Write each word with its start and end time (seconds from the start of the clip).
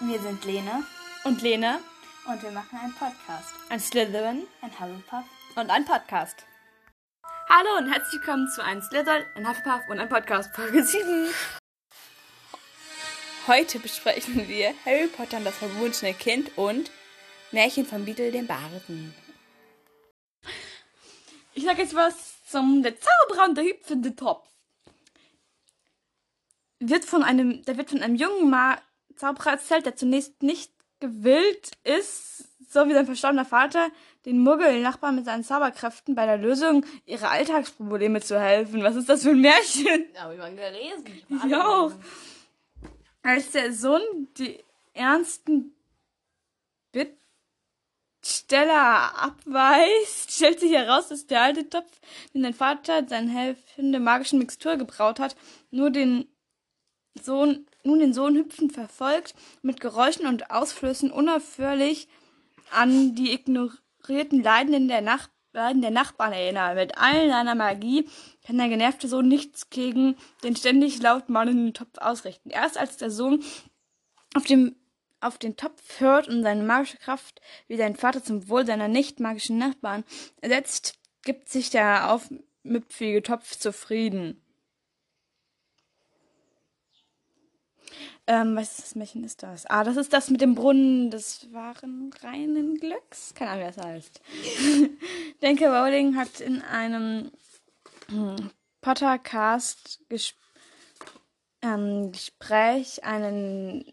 Wir 0.00 0.20
sind 0.20 0.44
Lene 0.44 0.84
und 1.24 1.42
Lena, 1.42 1.80
und 2.26 2.42
wir 2.42 2.50
machen 2.50 2.78
einen 2.78 2.94
Podcast. 2.94 3.54
ein 3.68 3.80
Slytherin 3.80 4.46
Ein 4.62 4.70
Hufflepuff. 4.80 5.24
und 5.56 5.70
ein 5.70 5.84
Podcast. 5.84 6.44
Hallo 7.48 7.78
und 7.78 7.92
herzlich 7.92 8.20
willkommen 8.20 8.48
zu 8.50 8.62
einem 8.64 8.82
Slytherin, 8.82 9.24
ein 9.34 9.48
Hufflepuff 9.48 9.88
und 9.88 9.98
ein 10.00 10.08
Podcast 10.08 10.54
Folge 10.54 10.82
7. 10.82 11.28
Heute 13.46 13.78
besprechen 13.78 14.48
wir 14.48 14.74
Harry 14.84 15.06
Potter 15.08 15.36
und 15.38 15.44
das 15.44 15.56
verwunschene 15.56 16.14
Kind 16.14 16.56
und 16.56 16.90
Märchen 17.52 17.86
von 17.86 18.04
Beetle 18.04 18.32
dem 18.32 18.46
Barden. 18.46 19.14
Ich 21.52 21.64
sag 21.64 21.78
jetzt 21.78 21.94
was 21.94 22.42
zum 22.46 22.82
Der 22.82 22.94
Zauberer 22.98 23.44
und 23.48 23.54
der 23.56 23.64
hüpfende 23.64 24.16
Topf. 24.16 24.48
Wird 26.80 27.04
von 27.04 27.22
einem, 27.22 27.62
der 27.64 27.76
wird 27.76 27.90
von 27.90 28.02
einem 28.02 28.16
jungen 28.16 28.50
Ma 28.50 28.78
Zauberer 29.16 29.52
erzählt, 29.52 29.86
der 29.86 29.96
zunächst 29.96 30.42
nicht 30.42 30.72
gewillt 31.00 31.72
ist, 31.84 32.48
so 32.70 32.88
wie 32.88 32.94
sein 32.94 33.06
verstorbener 33.06 33.44
Vater, 33.44 33.90
den 34.24 34.38
Muggel-Nachbarn 34.42 35.16
mit 35.16 35.26
seinen 35.26 35.44
Zauberkräften 35.44 36.14
bei 36.14 36.26
der 36.26 36.38
Lösung 36.38 36.86
ihrer 37.04 37.30
Alltagsprobleme 37.30 38.20
zu 38.20 38.40
helfen. 38.40 38.82
Was 38.82 38.96
ist 38.96 39.08
das 39.08 39.22
für 39.22 39.30
ein 39.30 39.40
Märchen? 39.40 40.06
Ja, 40.14 40.32
wie 40.32 40.36
man 40.36 40.56
gelesen. 40.56 41.04
Ich 41.28 41.54
auch. 41.54 41.92
Als 43.22 43.50
der 43.52 43.72
Sohn 43.72 44.00
die 44.38 44.62
ernsten 44.94 45.74
Bittsteller 48.22 49.18
abweist, 49.18 50.30
stellt 50.36 50.60
sich 50.60 50.72
heraus, 50.72 51.08
dass 51.08 51.26
der 51.26 51.42
alte 51.42 51.68
Topf, 51.68 52.00
den 52.32 52.42
sein 52.42 52.54
Vater 52.54 53.06
seine 53.06 53.30
helfende 53.30 54.00
magische 54.00 54.36
Mixtur 54.36 54.76
gebraut 54.76 55.20
hat, 55.20 55.36
nur 55.70 55.90
den 55.90 56.28
Sohn, 57.20 57.66
nun 57.84 58.00
den 58.00 58.14
Sohn 58.14 58.34
hüpfend 58.34 58.72
verfolgt, 58.72 59.34
mit 59.62 59.80
Geräuschen 59.80 60.26
und 60.26 60.50
Ausflüssen 60.50 61.10
unaufhörlich 61.10 62.08
an 62.70 63.14
die 63.14 63.32
ignorierten 63.32 64.42
Leiden 64.42 64.88
der, 64.88 65.02
Nach 65.02 65.28
der 65.54 65.90
Nachbarn 65.90 66.32
erinnert. 66.32 66.74
Mit 66.74 66.98
all 66.98 67.28
seiner 67.28 67.54
Magie 67.54 68.08
kann 68.44 68.58
der 68.58 68.68
genervte 68.68 69.06
Sohn 69.06 69.28
nichts 69.28 69.70
gegen 69.70 70.16
den 70.42 70.56
ständig 70.56 71.00
laut 71.00 71.28
mahnenden 71.28 71.74
Topf 71.74 71.98
ausrichten. 71.98 72.50
Erst 72.50 72.76
als 72.76 72.96
der 72.96 73.10
Sohn 73.10 73.42
auf 74.34 74.44
dem 74.44 74.74
auf 75.20 75.38
den 75.38 75.56
Topf 75.56 76.00
hört 76.00 76.28
und 76.28 76.42
seine 76.42 76.62
magische 76.62 76.98
Kraft 76.98 77.40
wie 77.66 77.78
sein 77.78 77.96
Vater 77.96 78.22
zum 78.22 78.48
Wohl 78.48 78.66
seiner 78.66 78.88
nicht 78.88 79.20
magischen 79.20 79.56
Nachbarn 79.56 80.04
ersetzt, 80.42 80.98
gibt 81.22 81.48
sich 81.48 81.70
der 81.70 82.12
aufmüpfige 82.12 83.22
Topf 83.22 83.56
zufrieden. 83.56 84.43
Ähm, 88.26 88.56
was 88.56 88.70
ist 88.70 88.82
das 88.82 88.94
Märchen 88.94 89.22
ist 89.22 89.42
das? 89.42 89.66
Ah, 89.66 89.84
das 89.84 89.96
ist 89.96 90.12
das 90.12 90.30
mit 90.30 90.40
dem 90.40 90.54
Brunnen 90.54 91.10
des 91.10 91.52
wahren 91.52 92.10
reinen 92.22 92.76
Glücks. 92.76 93.34
Keine 93.34 93.50
Ahnung, 93.50 93.64
wie 93.64 93.72
das 93.74 93.84
heißt. 93.84 94.20
Denke, 95.42 95.66
Rowling 95.66 96.16
hat 96.16 96.40
in 96.40 96.62
einem 96.62 97.30
hm, 98.08 98.50
Pottercast 98.80 100.00
ges 100.08 100.34
ähm, 101.60 102.12
Gespräch 102.12 103.04
einen 103.04 103.92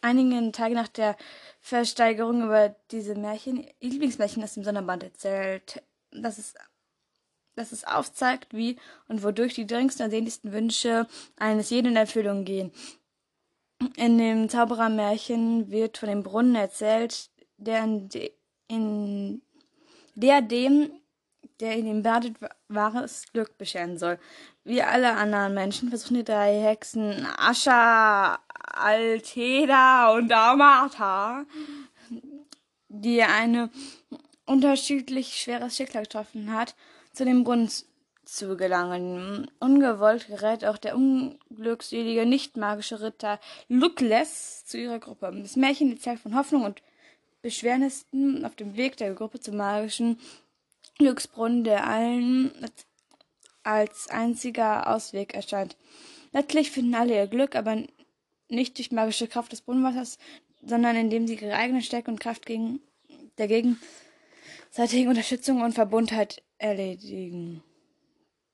einigen 0.00 0.52
Tage 0.52 0.74
nach 0.74 0.88
der 0.88 1.16
Versteigerung 1.60 2.44
über 2.44 2.76
diese 2.90 3.14
Märchen, 3.14 3.66
ihr 3.80 3.90
Lieblingsmärchen 3.90 4.42
aus 4.42 4.54
dem 4.54 4.64
Sonderband 4.64 5.02
erzählt, 5.02 5.82
dass 6.12 6.38
es, 6.38 6.54
dass 7.56 7.72
es 7.72 7.84
aufzeigt, 7.84 8.54
wie 8.54 8.76
und 9.08 9.22
wodurch 9.22 9.54
die 9.54 9.66
dringendsten 9.66 10.04
und 10.04 10.10
sehnlichsten 10.10 10.52
Wünsche 10.52 11.06
eines 11.36 11.70
jeden 11.70 11.88
in 11.88 11.96
Erfüllung 11.96 12.44
gehen. 12.44 12.72
In 13.96 14.18
dem 14.18 14.48
Zauberermärchen 14.48 15.70
wird 15.70 15.98
von 15.98 16.08
dem 16.08 16.22
Brunnen 16.22 16.54
erzählt, 16.54 17.30
der 17.58 17.84
in, 17.84 18.08
de, 18.08 18.32
in 18.68 19.42
der 20.14 20.40
dem, 20.40 20.90
der 21.60 21.76
in 21.76 21.86
ihm 21.86 22.02
badet, 22.02 22.36
wahres 22.68 23.24
Glück 23.32 23.58
bescheren 23.58 23.98
soll. 23.98 24.18
Wie 24.64 24.82
alle 24.82 25.14
anderen 25.14 25.54
Menschen 25.54 25.90
versuchen 25.90 26.16
die 26.16 26.24
drei 26.24 26.60
Hexen 26.60 27.26
Ascha, 27.36 28.38
Alteda 28.48 30.14
und 30.14 30.32
Amata, 30.32 31.44
die 32.88 33.22
eine 33.22 33.70
unterschiedlich 34.46 35.36
schweres 35.36 35.76
Schicksal 35.76 36.04
getroffen 36.04 36.52
hat, 36.52 36.74
zu 37.12 37.24
dem 37.24 37.44
Brunnen 37.44 37.86
zu 38.26 38.56
gelangen. 38.56 39.50
Ungewollt 39.60 40.26
gerät 40.26 40.64
auch 40.64 40.78
der 40.78 40.96
unglückselige, 40.96 42.26
nicht 42.26 42.56
magische 42.56 43.00
Ritter 43.00 43.40
Luckless 43.68 44.64
zu 44.66 44.78
ihrer 44.78 44.98
Gruppe. 44.98 45.32
Das 45.40 45.56
Märchen 45.56 45.92
erzählt 45.92 46.20
von 46.20 46.34
Hoffnung 46.34 46.64
und 46.64 46.82
Beschwernissen 47.42 48.44
auf 48.44 48.56
dem 48.56 48.76
Weg 48.76 48.96
der 48.96 49.14
Gruppe 49.14 49.40
zum 49.40 49.56
magischen 49.56 50.18
Glücksbrunnen, 50.98 51.64
der 51.64 51.86
allen 51.86 52.52
als 53.62 54.08
einziger 54.10 54.88
Ausweg 54.94 55.34
erscheint. 55.34 55.76
Letztlich 56.32 56.70
finden 56.70 56.94
alle 56.94 57.14
ihr 57.14 57.26
Glück, 57.26 57.54
aber 57.54 57.82
nicht 58.48 58.78
durch 58.78 58.92
magische 58.92 59.28
Kraft 59.28 59.52
des 59.52 59.62
Brunnenwassers, 59.62 60.18
sondern 60.64 60.96
indem 60.96 61.26
sie 61.26 61.34
ihre 61.34 61.54
eigene 61.54 61.82
Stärke 61.82 62.10
und 62.10 62.20
Kraft 62.20 62.46
gegen 62.46 62.80
der 63.38 63.48
gegenseitigen 63.48 65.08
Unterstützung 65.08 65.62
und 65.62 65.72
Verbundheit 65.72 66.42
erledigen. 66.58 67.62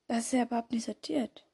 Das 0.07 0.25
ist 0.25 0.33
ja 0.33 0.43
überhaupt 0.43 0.71
nicht 0.71 0.85
sortiert. 0.85 1.45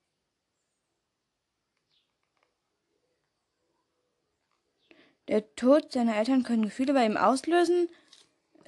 Der 5.28 5.56
Tod 5.56 5.92
seiner 5.92 6.16
Eltern 6.16 6.44
können 6.44 6.64
Gefühle 6.64 6.94
bei 6.94 7.06
ihm 7.06 7.18
auslösen. 7.18 7.90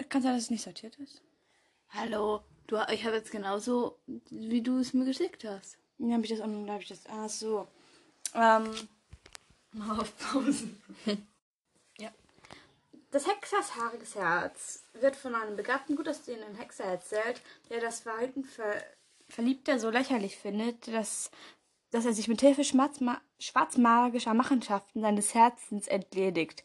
Kann 0.10 0.22
sein, 0.22 0.34
dass 0.34 0.44
es 0.44 0.52
nicht 0.52 0.64
sortiert 0.64 0.96
ist. 0.98 1.22
Hallo, 1.90 2.44
du, 2.68 2.78
ich 2.92 3.06
habe 3.06 3.16
jetzt 3.16 3.32
genauso, 3.32 4.00
wie 4.30 4.62
du 4.62 4.78
es 4.78 4.94
mir 4.94 5.06
geschickt 5.06 5.44
hast. 5.44 5.78
Dann 5.98 6.14
habe 6.14 6.24
ich 6.24 6.30
das 6.30 6.40
dann 6.40 6.70
habe 6.70 6.82
ich 6.82 6.88
das. 6.88 7.06
Ah, 7.08 7.28
so. 7.28 7.68
Ähm, 8.36 8.72
Mal 9.74 10.00
auf 10.00 10.18
Pause. 10.18 10.70
Das 13.12 13.28
Hexers 13.28 13.76
haariges 13.76 14.16
Herz 14.16 14.84
wird 14.94 15.18
von 15.18 15.36
einem 15.36 15.58
begabten, 15.58 15.98
gut 15.98 16.08
aussehenden 16.08 16.56
Hexer 16.56 16.86
erzählt, 16.86 17.42
der 17.70 17.82
das 17.82 18.00
Verhalten 18.00 18.46
ver 18.46 18.82
Verliebter 19.32 19.80
so 19.80 19.90
lächerlich 19.90 20.36
findet, 20.36 20.88
dass, 20.88 21.32
dass 21.92 22.06
er 22.06 22.14
sich 22.14 22.28
mit 22.28 22.42
Hilfe 22.42 22.64
schwarzma 22.64 23.22
schwarzmagischer 23.40 24.34
Machenschaften 24.34 25.02
seines 25.02 25.34
Herzens 25.34 25.88
entledigt. 25.88 26.64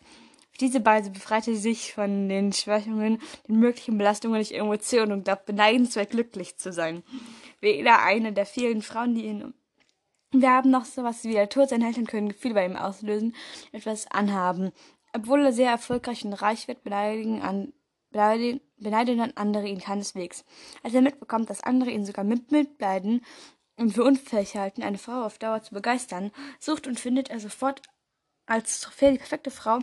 Auf 0.50 0.58
diese 0.58 0.84
Weise 0.84 1.10
befreit 1.10 1.48
er 1.48 1.54
sich 1.54 1.94
von 1.94 2.28
den 2.28 2.52
Schwächungen, 2.52 3.20
den 3.48 3.58
möglichen 3.58 3.96
Belastungen 3.96 4.36
durch 4.36 4.52
Emotionen 4.52 5.12
und 5.12 5.24
glaubt 5.24 5.46
beneidenswert 5.46 6.10
glücklich 6.10 6.56
zu 6.56 6.72
sein. 6.72 7.02
Weder 7.60 8.02
eine 8.02 8.32
der 8.32 8.46
vielen 8.46 8.82
Frauen, 8.82 9.14
die 9.14 9.24
ihn 9.24 9.54
werben, 10.32 10.70
noch 10.70 10.84
sowas 10.84 11.24
wie 11.24 11.32
der 11.32 11.48
Tod 11.48 11.68
seiner 11.68 11.86
Eltern 11.86 12.06
können 12.06 12.28
Gefühle 12.28 12.54
bei 12.54 12.66
ihm 12.66 12.76
auslösen, 12.76 13.34
etwas 13.72 14.10
anhaben. 14.10 14.72
Obwohl 15.14 15.44
er 15.44 15.52
sehr 15.52 15.70
erfolgreich 15.70 16.24
und 16.24 16.34
reich 16.34 16.68
wird, 16.68 16.82
beleidigen, 16.82 17.40
an, 17.40 17.72
beneiden 18.10 19.18
dann 19.18 19.32
andere 19.34 19.68
ihn 19.68 19.80
keineswegs. 19.80 20.44
Als 20.82 20.94
er 20.94 21.02
mitbekommt, 21.02 21.50
dass 21.50 21.62
andere 21.62 21.90
ihn 21.90 22.04
sogar 22.04 22.24
mit 22.24 22.50
mitleiden 22.50 23.24
und 23.76 23.92
für 23.92 24.04
unfähig 24.04 24.56
halten, 24.56 24.82
eine 24.82 24.98
Frau 24.98 25.24
auf 25.24 25.38
Dauer 25.38 25.62
zu 25.62 25.74
begeistern, 25.74 26.32
sucht 26.58 26.86
und 26.86 26.98
findet 26.98 27.30
er 27.30 27.40
sofort 27.40 27.82
als 28.46 28.80
Trophäe 28.80 29.12
die 29.12 29.18
perfekte 29.18 29.50
Frau, 29.50 29.80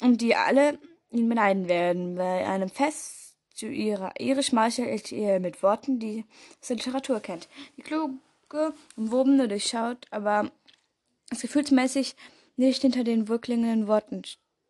um 0.00 0.16
die 0.16 0.34
alle 0.34 0.78
ihn 1.10 1.28
beneiden 1.28 1.68
werden. 1.68 2.14
Bei 2.14 2.46
einem 2.46 2.68
Fest 2.68 3.36
zu 3.54 3.66
ihrer 3.66 4.18
Ehre 4.18 4.42
schmeichelt 4.42 5.12
er 5.12 5.40
mit 5.40 5.62
Worten, 5.62 5.98
die 5.98 6.24
aus 6.60 6.68
der 6.68 6.76
Literatur 6.76 7.20
kennt. 7.20 7.48
Die 7.76 7.82
kluge, 7.82 8.18
umwobene 8.96 9.48
durchschaut, 9.48 10.06
aber 10.10 10.50
es 11.30 11.40
gefühlsmäßig 11.40 12.14
nicht 12.56 12.82
hinter 12.82 13.04
den 13.04 13.28
wohlklingenden 13.28 13.88
Worten 13.88 14.22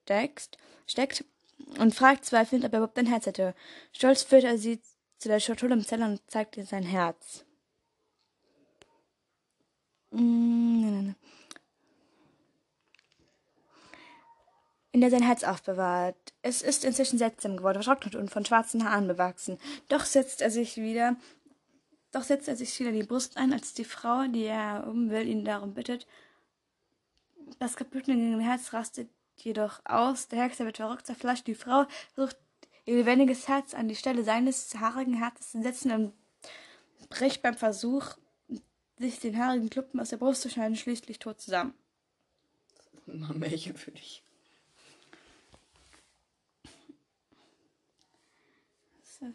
steckst, 0.05 0.57
steckt 0.87 1.25
und 1.79 1.95
fragt 1.95 2.25
zweifelnd, 2.25 2.65
ob 2.65 2.73
er 2.73 2.79
überhaupt 2.79 2.99
ein 2.99 3.07
Herz 3.07 3.27
hätte. 3.27 3.55
Stolz 3.93 4.23
führt 4.23 4.45
er 4.45 4.59
sie 4.59 4.81
zu 5.19 5.29
der 5.29 5.41
Schatulle 5.41 5.75
im 5.75 5.85
Zeller 5.85 6.07
und 6.07 6.21
zeigt 6.29 6.57
ihr 6.57 6.67
sein 6.67 6.85
Herz. 6.85 7.45
Mm, 10.11 11.11
in 14.97 15.01
der 15.03 15.11
sein 15.11 15.23
Herz 15.23 15.45
aufbewahrt. 15.45 16.17
Es 16.41 16.63
ist 16.63 16.85
inzwischen 16.85 17.19
seltsam 17.19 17.59
geworden, 17.59 17.83
vertrocknet 17.83 18.15
und 18.15 18.31
von 18.31 18.47
schwarzen 18.47 18.83
Haaren 18.83 19.07
bewachsen. 19.07 19.59
Doch 19.89 20.07
setzt 20.07 20.41
er 20.41 20.51
sich 20.51 20.79
wieder, 20.79 21.17
doch 22.13 22.23
setzt 22.23 22.49
er 22.49 22.57
sich 22.57 22.81
wieder 22.81 22.93
die 22.93 23.03
Brust 23.03 23.37
ein, 23.37 23.53
als 23.53 23.75
die 23.75 23.85
Frau, 23.85 24.27
die 24.27 24.45
er 24.45 24.87
um 24.89 25.11
will, 25.11 25.29
ihn 25.29 25.45
darum 25.45 25.75
bittet. 25.75 26.07
Das 27.59 27.77
Kapitel 27.77 28.13
in 28.13 28.33
dem 28.33 28.41
Herz 28.41 28.73
rastet 28.73 29.11
jedoch 29.39 29.81
aus. 29.85 30.29
Der 30.29 30.43
Hexer 30.43 30.65
wird 30.65 30.79
verrückt, 30.79 31.07
zerfleischt 31.07 31.47
die 31.47 31.55
Frau, 31.55 31.87
versucht 32.15 32.37
ihr 32.85 32.97
lebendiges 32.97 33.49
Herz 33.49 33.75
an 33.75 33.89
die 33.89 33.97
Stelle 33.97 34.25
seines 34.25 34.75
haarigen 34.77 35.15
Herzens 35.15 35.51
zu 35.51 35.63
setzen 35.63 35.91
und 35.91 36.13
bricht 37.11 37.43
beim 37.43 37.57
Versuch, 37.57 38.17
sich 38.99 39.21
den 39.21 39.37
haarigen 39.37 39.71
Klumpen 39.71 40.01
aus 40.01 40.11
der 40.11 40.17
Brust 40.17 40.43
zu 40.43 40.51
schneiden, 40.51 40.77
schließlich 40.77 41.19
tot 41.19 41.41
zusammen. 41.41 41.75
Mal 43.07 43.35
Märchen 43.35 43.77
für 43.77 43.93
dich. 43.93 44.23
So, 49.03 49.27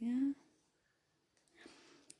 ja. 0.00 0.12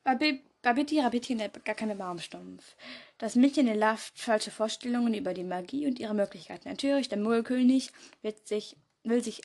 Bei 0.02 0.14
Babidi 0.64 0.98
Rabiti 0.98 1.36
hat 1.36 1.62
gar 1.66 1.74
keine 1.74 1.94
Baumstumpf. 1.94 2.74
Das 3.18 3.36
Mädchen 3.36 3.68
erlaubt 3.68 4.12
falsche 4.14 4.50
Vorstellungen 4.50 5.12
über 5.12 5.34
die 5.34 5.44
Magie 5.44 5.86
und 5.86 5.98
ihre 5.98 6.14
Möglichkeiten. 6.14 6.70
Natürlich, 6.70 7.10
der 7.10 7.18
Muggelkönig 7.18 7.90
wird 8.22 8.48
sich, 8.48 8.76
will 9.02 9.22
sich 9.22 9.42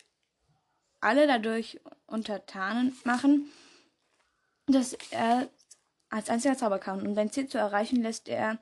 alle 1.02 1.28
dadurch 1.28 1.82
untertanen 2.08 2.96
machen, 3.04 3.52
dass 4.68 4.94
er 5.12 5.50
als 6.10 6.30
einziger 6.30 6.58
Zauber 6.58 6.80
kann. 6.80 7.06
Um 7.06 7.16
sein 7.16 7.32
Ziel 7.32 7.48
zu 7.48 7.58
erreichen, 7.58 8.02
lässt 8.02 8.30
er 8.30 8.58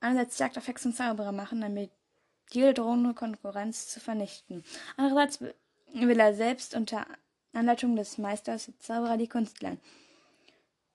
einerseits 0.00 0.38
Jagd 0.38 0.56
auf 0.56 0.66
Hexen 0.66 0.92
und 0.92 0.96
Zauberer 0.96 1.32
machen, 1.32 1.60
damit 1.60 1.90
jede 2.50 2.72
drohende 2.72 3.12
Konkurrenz 3.12 3.88
zu 3.88 4.00
vernichten. 4.00 4.64
Andererseits 4.96 5.40
will 5.92 6.18
er 6.18 6.34
selbst 6.34 6.74
unter 6.74 7.06
Anleitung 7.52 7.94
des 7.94 8.16
Meisters 8.16 8.72
Zauberer 8.78 9.18
die 9.18 9.28
Kunst 9.28 9.60
lernen. 9.60 9.80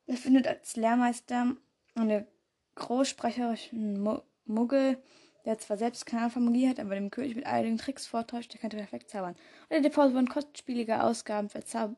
Er 0.09 0.17
findet 0.17 0.47
als 0.47 0.75
Lehrmeister 0.75 1.55
einen 1.93 2.25
großsprecherischen 2.73 4.01
Mu- 4.01 4.23
Muggel, 4.45 4.97
der 5.45 5.59
zwar 5.59 5.77
selbst 5.77 6.07
keine 6.07 6.23
Ahnung 6.23 6.31
von 6.31 6.45
Magie 6.45 6.67
hat, 6.67 6.79
aber 6.79 6.95
dem 6.95 7.11
König 7.11 7.35
mit 7.35 7.45
einigen 7.45 7.77
Tricks 7.77 8.07
vortäuscht, 8.07 8.51
der 8.51 8.59
könnte 8.59 8.77
perfekt 8.77 9.11
zaubern. 9.11 9.35
Und 9.69 9.83
der 9.83 9.89
Pause 9.91 10.15
wurden 10.15 10.27
kostspielige 10.27 11.03
Ausgaben 11.03 11.49
für 11.49 11.63
Zau 11.63 11.95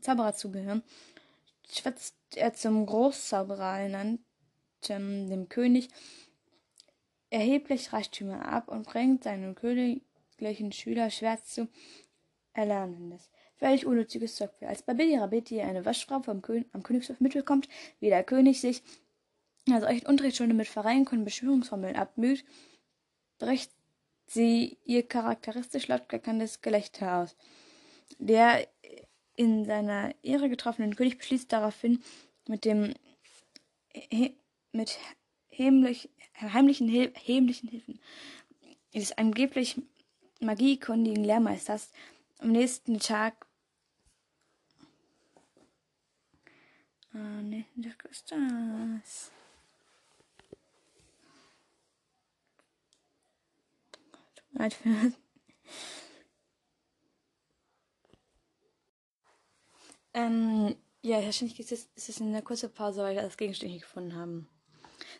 Zauberer 0.00 0.34
zugehören. 0.34 0.84
Schwätzt 1.68 2.14
er 2.36 2.52
zum 2.54 2.86
Großzauberer 2.86 3.80
ernannt, 3.80 4.20
ähm, 4.88 5.28
dem 5.28 5.48
König, 5.48 5.88
erheblich 7.30 7.92
Reichtümer 7.92 8.46
ab 8.46 8.68
und 8.68 8.86
bringt 8.86 9.24
seinem 9.24 9.56
königlichen 9.56 10.70
Schüler 10.70 11.10
schwer 11.10 11.42
zu 11.42 11.66
Erlernendes. 12.52 13.28
Völlig 13.58 13.86
unnütziges 13.86 14.36
Zeug. 14.36 14.50
Als 14.60 14.82
Babidi 14.82 15.16
Rabiti 15.16 15.60
eine 15.60 15.84
Waschfrau 15.84 16.20
vom 16.20 16.42
Kön 16.42 16.64
am 16.72 16.82
Königshof 16.82 17.20
mitbekommt, 17.20 17.68
wie 18.00 18.08
der 18.08 18.22
König 18.24 18.60
sich 18.60 18.82
also 19.70 19.86
echt 19.86 20.06
Unterrichtsstunde 20.06 20.54
mit 20.54 20.68
Vereinigungen 20.68 21.20
und 21.20 21.24
Beschwörungsformeln 21.24 21.96
abmüht, 21.96 22.44
bricht 23.38 23.70
sie 24.26 24.78
ihr 24.84 25.06
charakteristisch 25.06 25.88
laut 25.88 26.08
Gelächter 26.08 27.16
aus. 27.16 27.36
Der 28.18 28.66
in 29.36 29.64
seiner 29.64 30.14
Ehre 30.22 30.48
getroffenen 30.48 30.96
König 30.96 31.18
beschließt 31.18 31.52
daraufhin 31.52 32.02
mit 32.46 32.64
dem 32.64 32.94
he 33.92 34.36
mit 34.72 34.98
heimlich, 35.56 36.10
heimlichen, 36.40 36.88
Hil 36.88 37.12
heimlichen 37.26 37.68
Hilfen 37.68 38.00
des 38.94 39.16
angeblich 39.16 39.80
magiekundigen 40.40 41.24
Lehrmeisters 41.24 41.90
am 42.38 42.52
nächsten 42.52 42.98
Tag 43.00 43.47
Ah, 47.12 47.42
nee, 47.42 47.66
das 47.76 47.92
ist 48.10 48.32
das. 48.32 49.30
Ähm, 60.14 60.74
ja, 61.02 61.22
wahrscheinlich 61.22 61.60
ist 61.60 61.72
es, 61.72 61.88
ist 61.94 62.08
es 62.08 62.20
eine 62.20 62.42
kurze 62.42 62.68
Pause, 62.68 63.02
weil 63.02 63.14
wir 63.16 63.22
das 63.22 63.36
Gegenstück 63.36 63.68
nicht 63.70 63.82
gefunden 63.82 64.14
haben. 64.16 64.48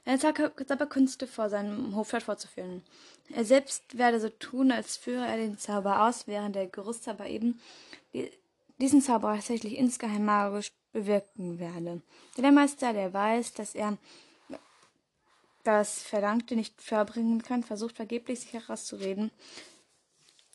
Seine 0.04 0.18
Zauber- 0.18 0.66
Zauberkünste 0.66 1.26
vor 1.26 1.50
seinem 1.50 1.94
Hofstadt 1.96 2.24
vorzuführen. 2.24 2.82
Er 3.34 3.44
selbst 3.44 3.98
werde 3.98 4.20
so 4.20 4.28
tun, 4.30 4.72
als 4.72 4.96
führe 4.96 5.26
er 5.26 5.36
den 5.36 5.58
Zauber 5.58 6.08
aus, 6.08 6.26
während 6.26 6.56
der 6.56 6.66
Gerüstzauber 6.66 7.26
eben 7.28 7.60
die, 8.14 8.30
diesen 8.80 9.02
Zauber 9.02 9.34
tatsächlich 9.34 9.76
insgeheim 9.76 10.24
magisch 10.24 10.72
bewirken 10.92 11.58
werde. 11.58 12.02
Der 12.36 12.44
Lehrmeister, 12.44 12.92
der 12.92 13.12
weiß, 13.12 13.54
dass 13.54 13.74
er 13.74 13.98
das 15.64 16.02
Verlangte 16.02 16.56
nicht 16.56 16.80
verbringen 16.80 17.42
kann, 17.42 17.62
versucht 17.62 17.96
vergeblich 17.96 18.40
sich 18.40 18.52
herauszureden. 18.54 19.30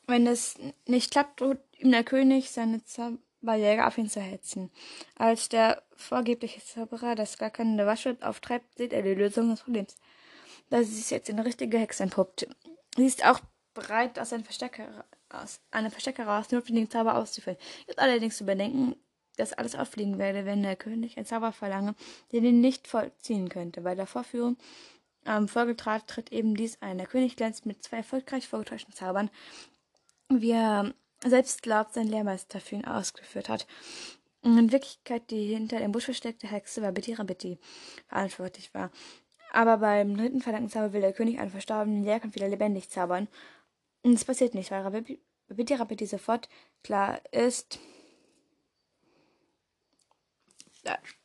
Wenn 0.07 0.27
es 0.27 0.55
nicht 0.87 1.11
klappt, 1.11 1.39
droht 1.39 1.59
ihm 1.77 1.91
der 1.91 2.03
König 2.03 2.51
seine 2.51 2.83
Zauberjäger 2.83 3.87
auf 3.87 3.97
ihn 3.97 4.09
zu 4.09 4.19
hetzen. 4.19 4.71
Als 5.15 5.49
der 5.49 5.83
vorgebliche 5.95 6.63
Zauberer 6.63 7.15
das 7.15 7.37
gackernde 7.37 7.85
Waschwort 7.85 8.23
auftreibt, 8.23 8.77
sieht 8.77 8.91
er 8.91 9.03
die 9.03 9.13
Lösung 9.13 9.49
des 9.49 9.61
Problems. 9.61 9.95
Da 10.69 10.83
sie 10.83 10.95
sich 10.95 11.11
jetzt 11.11 11.29
eine 11.29 11.45
richtige 11.45 11.77
Hexe 11.77 12.03
entpuppt. 12.03 12.47
Sie 12.97 13.05
ist 13.05 13.25
auch 13.25 13.39
bereit, 13.73 14.19
aus 14.19 14.33
einem 14.33 14.43
Versteck 14.43 14.79
heraus, 14.79 15.59
einem 15.71 15.91
Versteck 15.91 16.17
heraus 16.17 16.47
den 16.47 16.59
notwendigen 16.59 16.89
Zauber 16.89 17.15
auszuführen. 17.15 17.57
Jetzt 17.87 17.99
allerdings 17.99 18.37
zu 18.37 18.45
bedenken, 18.45 18.95
dass 19.37 19.53
alles 19.53 19.75
auffliegen 19.75 20.17
werde, 20.17 20.45
wenn 20.45 20.63
der 20.63 20.75
König 20.75 21.17
einen 21.17 21.25
Zauber 21.25 21.51
verlange, 21.51 21.95
den 22.31 22.45
er 22.45 22.51
nicht 22.51 22.87
vollziehen 22.87 23.49
könnte. 23.49 23.81
Bei 23.81 23.95
der 23.95 24.07
Vorführung 24.07 24.57
am 25.25 25.47
Folgetrat 25.47 26.07
tritt 26.07 26.31
eben 26.31 26.55
dies 26.55 26.81
ein. 26.81 26.97
Der 26.97 27.07
König 27.07 27.35
glänzt 27.35 27.65
mit 27.65 27.83
zwei 27.83 27.97
erfolgreich 27.97 28.47
vorgetäuschten 28.47 28.93
Zaubern, 28.93 29.29
wie 30.29 30.51
er 30.51 30.93
selbst 31.23 31.63
glaubt, 31.63 31.93
sein 31.93 32.07
Lehrmeister 32.07 32.59
für 32.59 32.75
ihn 32.75 32.85
ausgeführt 32.85 33.49
hat. 33.49 33.65
In 34.43 34.71
Wirklichkeit 34.71 35.29
die 35.29 35.53
hinter 35.53 35.79
dem 35.79 35.93
Busch 35.93 36.05
versteckte 36.05 36.47
Hexe 36.47 36.81
war 36.81 36.91
Betty 36.91 37.13
Rabetti 37.13 37.57
verantwortlich 38.07 38.73
war. 38.73 38.91
Aber 39.53 39.77
beim 39.77 40.17
dritten 40.17 40.41
verdammten 40.41 40.69
Zauber 40.69 40.91
will 40.91 41.01
der 41.01 41.13
König 41.13 41.39
einen 41.39 41.51
verstorbenen 41.51 42.03
Lehrkampf 42.03 42.35
wieder 42.35 42.49
lebendig 42.49 42.89
zaubern. 42.89 43.27
Und 44.01 44.13
es 44.13 44.25
passiert 44.25 44.53
nicht, 44.53 44.71
weil 44.71 44.81
Rabetti, 44.81 45.21
Betty 45.47 45.75
Rabetti 45.75 46.05
sofort 46.07 46.49
klar 46.83 47.21
ist, 47.31 47.79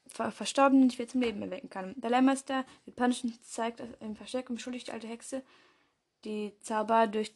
Ver 0.07 0.33
Verstorbenen 0.33 0.87
nicht 0.87 0.99
wieder 0.99 1.09
zum 1.09 1.21
Leben 1.21 1.43
erwecken 1.43 1.71
kann. 1.71 1.95
Der 1.97 2.11
Lehrmeister 2.11 2.65
mit 2.87 2.97
panischen 2.97 3.39
zeigt 3.43 3.83
im 4.01 4.17
Versteck 4.17 4.49
und 4.49 4.57
beschuldigt 4.57 4.89
die 4.89 4.93
alte 4.93 5.07
Hexe, 5.07 5.43
die 6.25 6.53
Zauber 6.61 7.07
durch 7.07 7.33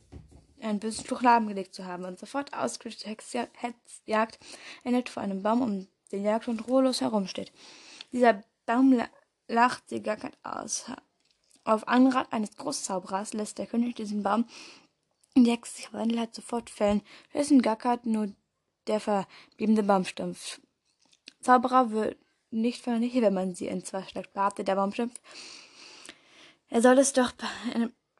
einen 0.61 0.81
bösen 0.81 1.05
Fluch 1.05 1.23
lahmgelegt 1.23 1.75
zu 1.75 1.85
haben 1.85 2.05
und 2.05 2.19
sofort 2.19 2.55
ausgelöste 2.55 3.09
Hexja 3.09 3.49
Hetzjagd 3.55 4.39
endet 4.85 5.09
vor 5.09 5.23
einem 5.23 5.43
Baum, 5.43 5.63
um 5.63 5.89
den 6.13 6.25
Jagdhund 6.25 6.67
ruhelos 6.69 7.01
herumsteht. 7.01 7.53
Dieser 8.13 8.43
Baum 8.67 8.93
la 8.93 9.09
lacht 9.49 9.89
sie 9.89 10.03
gackert 10.03 10.37
aus. 10.43 10.87
Auf 11.65 11.87
Anrat 11.87 12.33
eines 12.33 12.57
Großzauberers 12.57 13.35
lässt 13.35 13.59
der 13.59 13.67
König 13.67 13.97
diesen 13.97 14.23
Baum 14.23 14.47
in 15.35 15.45
die 15.45 15.51
Hexe 15.51 15.77
sich 15.77 15.89
verwandelt 15.89 16.21
hat, 16.21 16.35
sofort 16.35 16.71
fällen. 16.71 17.03
Dessen 17.35 17.63
gackert 17.63 18.07
nur 18.07 18.33
der 18.87 19.01
verbliebene 19.01 19.83
Baumstumpf. 19.83 20.61
Zauberer 21.43 21.91
wird 21.91 22.17
nicht 22.51 22.83
vernichtet, 22.83 23.23
wenn 23.23 23.35
man 23.35 23.55
sie 23.55 23.67
in 23.67 23.85
zwei 23.85 24.03
schlägt, 24.03 24.33
behauptet 24.33 24.69
der 24.69 24.77
Baumstumpf. 24.77 25.19
Er 26.69 26.83
soll 26.83 26.99
es 26.99 27.13
doch 27.13 27.33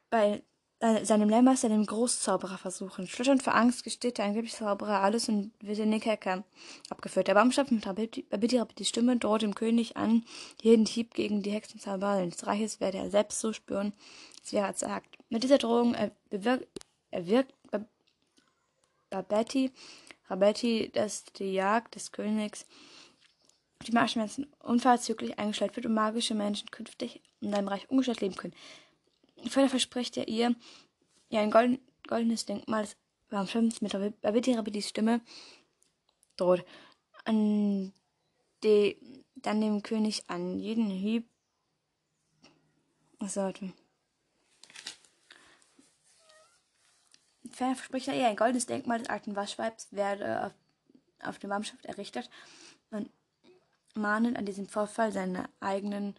bei, 0.09 0.43
bei 0.79 1.03
seinem 1.05 1.29
Lehrmeister, 1.29 1.69
dem 1.69 1.85
Großzauberer, 1.85 2.57
versuchen. 2.57 3.07
Schlotternd 3.07 3.41
vor 3.41 3.55
Angst 3.55 3.83
gesteht 3.83 4.17
der 4.17 4.25
angebliche 4.25 4.57
Zauberer 4.57 5.01
alles 5.01 5.29
und 5.29 5.53
wird 5.59 5.79
in 5.79 5.91
den 5.91 5.99
Kerker 5.99 6.43
abgeführt. 6.89 7.27
Der 7.27 7.35
Baumstumpf 7.35 7.71
mit 7.71 7.87
Rabiti 7.87 8.25
die 8.77 8.85
Stimme 8.85 9.17
droht 9.17 9.43
dem 9.43 9.55
König 9.55 9.97
an, 9.97 10.25
jeden 10.61 10.85
Hieb 10.85 11.13
gegen 11.13 11.41
die 11.41 11.51
Hexenzauber 11.51 12.25
des 12.25 12.45
Reiches 12.45 12.79
werde 12.79 12.97
er 12.97 13.09
selbst 13.09 13.39
so 13.39 13.53
spüren, 13.53 13.93
als 14.41 14.53
wäre 14.53 14.67
er 14.67 14.73
sagt. 14.73 15.17
Mit 15.29 15.43
dieser 15.43 15.57
Drohung 15.57 15.95
erwirkt, 16.29 16.67
erwirkt 17.11 17.53
Babetti, 19.09 19.71
Rabetti, 20.27 20.91
dass 20.91 21.25
die 21.25 21.53
Jagd 21.53 21.95
des 21.95 22.11
Königs 22.11 22.65
die 23.83 23.91
Marschmenschen 23.91 24.47
unverzüglich 24.59 25.37
eingestellt 25.39 25.75
wird 25.75 25.85
und 25.85 25.93
magische 25.93 26.35
Menschen 26.35 26.71
künftig 26.71 27.21
in 27.39 27.51
seinem 27.51 27.67
Reich 27.67 27.89
ungestört 27.89 28.21
leben 28.21 28.35
können. 28.35 28.55
Ferner 29.47 29.69
verspricht 29.69 30.17
er 30.17 30.27
ihr, 30.27 30.55
ihr 31.29 31.39
ein 31.39 31.51
golden, 31.51 31.79
goldenes 32.07 32.45
Denkmal 32.45 32.83
des 32.83 32.95
Baumschirms 33.29 33.81
mit 33.81 34.21
Babiti 34.21 34.53
Rabidis 34.53 34.89
Stimme 34.89 35.21
droht. 36.37 36.65
An 37.25 37.93
die, 38.63 39.23
dann 39.35 39.61
dem 39.61 39.83
König 39.83 40.23
an 40.27 40.59
jeden 40.59 40.89
Hieb. 40.89 41.27
Sollte? 43.21 43.73
Ferner 47.49 47.75
verspricht 47.75 48.07
er 48.07 48.15
ihr, 48.15 48.27
ein 48.27 48.35
goldenes 48.35 48.65
Denkmal 48.65 48.99
des 48.99 49.09
alten 49.09 49.35
Waschweibs 49.35 49.87
werde 49.91 50.45
auf, 50.45 50.53
auf 51.27 51.39
dem 51.39 51.49
Baumschaft 51.49 51.85
errichtet 51.85 52.29
und 52.91 53.09
mahnend 53.95 54.37
an 54.37 54.45
diesem 54.45 54.67
Vorfall 54.67 55.11
seine 55.11 55.49
eigenen 55.59 56.15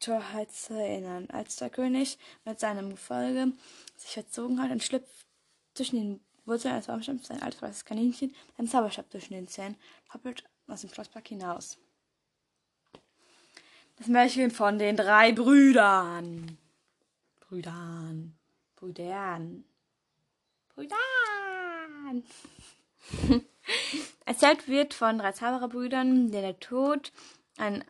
Torheit 0.00 0.52
zu 0.52 0.74
erinnern. 0.74 1.28
Als 1.30 1.56
der 1.56 1.70
König 1.70 2.18
mit 2.44 2.60
seinem 2.60 2.90
Gefolge 2.90 3.52
sich 3.96 4.12
verzogen 4.12 4.62
hat 4.62 4.70
und 4.70 4.82
schlüpft 4.82 5.26
zwischen 5.74 5.96
den 5.96 6.20
Wurzeln 6.44 6.74
eines 6.74 6.86
Baumstamms 6.86 7.26
sein 7.26 7.42
altes 7.42 7.60
weißes 7.62 7.84
Kaninchen, 7.84 8.34
ein 8.56 8.66
Zauberstab 8.66 9.10
zwischen 9.10 9.34
den 9.34 9.48
Zähnen, 9.48 9.76
hoppelt 10.12 10.44
aus 10.66 10.80
dem 10.80 10.90
Schlosspark 10.90 11.28
hinaus. 11.28 11.78
Das 13.96 14.06
Märchen 14.06 14.50
von 14.50 14.78
den 14.78 14.96
drei 14.96 15.32
Brüdern. 15.32 16.56
Brüdern. 17.40 18.38
Brüdern. 18.76 19.64
Brüdern. 20.74 22.22
Erzählt 24.28 24.68
wird 24.68 24.92
von 24.92 25.16
drei 25.16 25.32
Zaubererbrüdern, 25.32 26.30
der 26.30 26.42
der 26.42 26.60
Tod 26.60 27.12
ein 27.56 27.82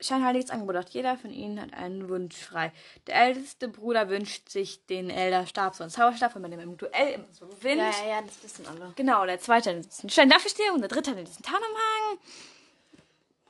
scheinheiliges 0.00 0.48
Angebot 0.48 0.74
hat. 0.74 0.88
Jeder 0.88 1.18
von 1.18 1.30
ihnen 1.30 1.60
hat 1.60 1.74
einen 1.74 2.08
Wunsch 2.08 2.34
frei. 2.34 2.72
Der 3.06 3.16
älteste 3.16 3.68
Bruder 3.68 4.08
wünscht 4.08 4.48
sich 4.48 4.86
den 4.86 5.10
Elderstab, 5.10 5.74
so 5.74 5.82
einen 5.84 5.90
Zauberstab, 5.90 6.34
wenn 6.34 6.40
man 6.40 6.50
den 6.50 6.60
im 6.60 6.78
Duell 6.78 7.12
immer 7.12 7.26
so 7.32 7.46
gewinnt. 7.46 7.76
Ja, 7.76 7.90
ja, 7.90 8.08
ja, 8.08 8.22
das 8.22 8.42
wissen 8.42 8.66
alle. 8.66 8.94
Genau, 8.96 9.26
der 9.26 9.38
zweite 9.38 9.76
hat 9.76 9.84
diesen 9.84 10.08
Stein 10.08 10.30
dafür 10.30 10.48
stehen 10.48 10.72
und 10.72 10.80
der 10.80 10.88
dritte 10.88 11.10
hat 11.10 11.18
diesen 11.18 11.42
Tarnumhang. 11.42 12.18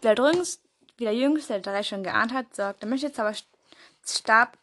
Der 0.03 0.17
jüngste, 0.17 0.69
wie 0.97 1.05
der 1.05 1.15
jüngste, 1.15 1.61
der 1.61 1.63
drei 1.63 1.85
schon 1.85 2.03
geahnt 2.03 2.33
hat, 2.33 2.57
sorgt 2.57 2.83
der 2.83 2.89
möchte 2.89 3.13
Zauberstab, 3.13 4.59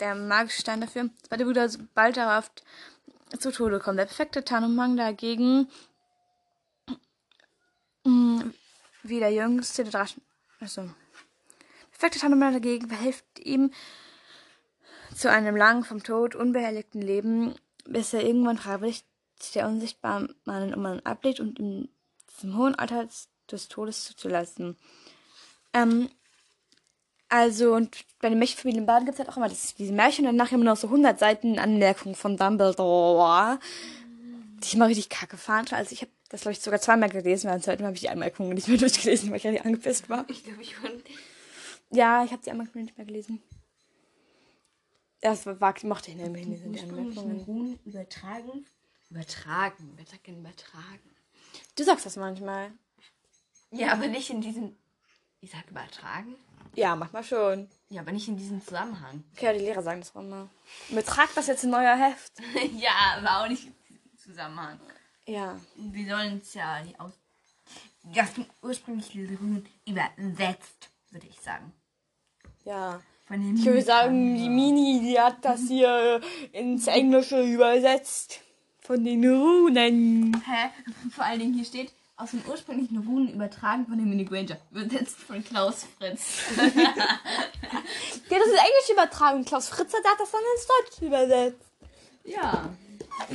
der 0.00 0.16
magische 0.16 0.62
Stein 0.62 0.80
dafür. 0.80 1.04
Der 1.04 1.28
zweite 1.28 1.44
Bruder 1.44 1.70
bald 1.94 2.16
darauf 2.16 2.50
zu 3.38 3.52
Tode 3.52 3.78
kommt. 3.78 4.00
Der 4.00 4.06
perfekte 4.06 4.44
Tarnumhang 4.44 4.96
dagegen, 4.96 5.68
wie 8.04 9.18
der 9.18 9.32
jüngste, 9.32 9.84
der 9.84 9.92
Drachen, 9.92 10.22
also, 10.60 10.88
perfekte 11.90 12.18
Tarnumhang 12.18 12.52
dagegen 12.52 12.88
verhilft 12.88 13.24
ihm 13.38 13.72
zu 15.14 15.30
einem 15.30 15.56
langen, 15.56 15.84
vom 15.84 16.02
Tod 16.02 16.34
unbehelligten 16.34 17.02
Leben, 17.02 17.54
bis 17.84 18.14
er 18.14 18.24
irgendwann 18.24 18.58
freiwillig 18.58 19.04
der 19.54 19.66
unsichtbaren 19.66 20.34
Mann 20.44 20.72
um 20.72 20.86
einen 20.86 21.04
ablegt 21.04 21.40
und 21.40 21.58
ihm 21.58 21.88
zum 22.26 22.56
hohen 22.56 22.74
Alter 22.76 23.08
des 23.50 23.68
Todes 23.68 24.04
zuzulassen. 24.04 24.76
Ähm, 25.72 26.08
also, 27.28 27.74
und 27.74 28.04
bei 28.20 28.28
den 28.28 28.38
Mächtenfamilien 28.38 28.86
Baden 28.86 29.06
gibt 29.06 29.14
es 29.14 29.18
halt 29.18 29.30
auch 29.30 29.36
immer 29.36 29.48
das, 29.48 29.74
diese 29.74 29.92
Märchen 29.92 30.26
und 30.26 30.36
danach 30.36 30.52
immer 30.52 30.64
noch 30.64 30.76
so 30.76 30.88
100 30.88 31.18
Seiten 31.18 31.58
Anmerkungen 31.58 32.14
von 32.14 32.36
Dumbledore, 32.36 33.58
die 34.58 34.66
ich 34.66 34.74
immer 34.74 34.88
richtig 34.88 35.08
kacke 35.08 35.36
fand. 35.36 35.72
Also, 35.72 35.92
ich 35.92 36.02
habe 36.02 36.12
das, 36.32 36.40
glaube 36.40 36.52
ich, 36.54 36.60
sogar 36.60 36.80
zweimal 36.80 37.10
gelesen, 37.10 37.50
weil 37.50 37.60
zweiten 37.60 37.82
Mal 37.82 37.88
habe 37.88 37.96
ich 37.96 38.00
die 38.00 38.08
Anmerkungen 38.08 38.54
nicht 38.54 38.66
mehr 38.66 38.78
durchgelesen, 38.78 39.30
weil 39.30 39.36
ich 39.36 39.42
ja 39.42 39.50
nicht 39.50 39.66
angepisst 39.66 40.08
war. 40.08 40.24
Ich 40.28 40.42
glaube, 40.42 40.62
ich 40.62 40.74
fand. 40.74 41.04
Ja, 41.90 42.24
ich 42.24 42.32
habe 42.32 42.42
die 42.42 42.50
Anmerkungen 42.50 42.86
nicht 42.86 42.96
mehr 42.96 43.06
gelesen. 43.06 43.42
Das 45.20 45.44
war, 45.44 45.60
war 45.60 45.74
mochte 45.82 46.10
ich 46.10 46.16
nämlich 46.16 46.46
nicht, 46.46 46.64
die 46.64 46.80
Anmerkungen. 46.80 47.78
Übertragen. 47.84 48.66
Übertragen. 49.10 49.92
Wer 49.94 50.06
sagt 50.06 50.26
denn 50.26 50.40
übertragen? 50.40 51.16
Du 51.76 51.84
sagst 51.84 52.06
das 52.06 52.16
manchmal. 52.16 52.72
Ja, 53.70 53.92
aber 53.92 54.08
nicht 54.08 54.30
in 54.30 54.40
diesem. 54.40 54.74
Ich 55.42 55.50
sag 55.50 55.70
übertragen? 55.70 56.34
Ja, 56.74 56.96
manchmal 56.96 57.24
schon. 57.24 57.68
Ja, 57.90 58.00
aber 58.00 58.12
nicht 58.12 58.26
in 58.26 58.38
diesem 58.38 58.64
Zusammenhang. 58.64 59.22
Okay, 59.34 59.44
ja, 59.44 59.52
die 59.52 59.58
Lehrer 59.58 59.82
sagen 59.82 60.00
das 60.00 60.16
auch 60.16 60.20
immer. 60.22 60.48
Betragt 60.88 61.36
das 61.36 61.46
jetzt 61.46 61.64
in 61.64 61.74
euer 61.74 61.94
Heft. 61.94 62.32
ja, 62.78 63.18
aber 63.18 63.44
auch 63.44 63.48
nicht 63.48 63.66
im 63.66 64.16
Zusammenhang. 64.16 64.80
Ja. 65.26 65.58
Wir 65.76 66.08
sollen 66.08 66.40
es 66.42 66.54
ja 66.54 66.82
nicht 66.82 66.98
aus. 67.00 67.12
Das 68.14 68.30
ursprüngliche 68.62 69.20
Ruhen 69.38 69.64
übersetzt, 69.86 70.90
würde 71.10 71.26
ich 71.28 71.40
sagen. 71.40 71.72
Ja. 72.64 73.00
Von 73.26 73.40
den 73.40 73.56
Ich 73.56 73.64
würde 73.64 73.82
sagen, 73.82 74.36
die 74.36 74.48
Mini, 74.48 75.00
die 75.00 75.18
hat 75.20 75.44
das 75.44 75.60
hier 75.68 76.20
ins 76.50 76.86
Englische 76.88 77.40
übersetzt. 77.42 78.40
Von 78.80 79.04
den 79.04 79.24
Runen. 79.24 80.42
Hä? 80.44 80.70
Vor 81.10 81.24
allen 81.24 81.38
Dingen 81.38 81.54
hier 81.54 81.64
steht, 81.64 81.92
aus 82.16 82.32
den 82.32 82.42
ursprünglichen 82.48 82.98
Runen 82.98 83.32
übertragen 83.32 83.86
von 83.86 83.96
Hermine 83.96 84.24
Granger. 84.24 84.56
Übersetzt 84.72 85.16
von 85.16 85.42
Klaus 85.44 85.86
Fritz. 85.98 86.42
Ja, 88.30 88.38
das 88.38 88.46
ist 88.48 88.54
Englisch 88.54 88.90
übertragen. 88.92 89.44
Klaus 89.44 89.68
Fritzer, 89.68 89.98
der 90.02 90.12
hat 90.12 90.20
das 90.20 90.30
dann 90.30 90.40
ins 90.54 90.66
Deutsche 90.66 91.06
übersetzt. 91.06 91.70
ja. 92.24 92.70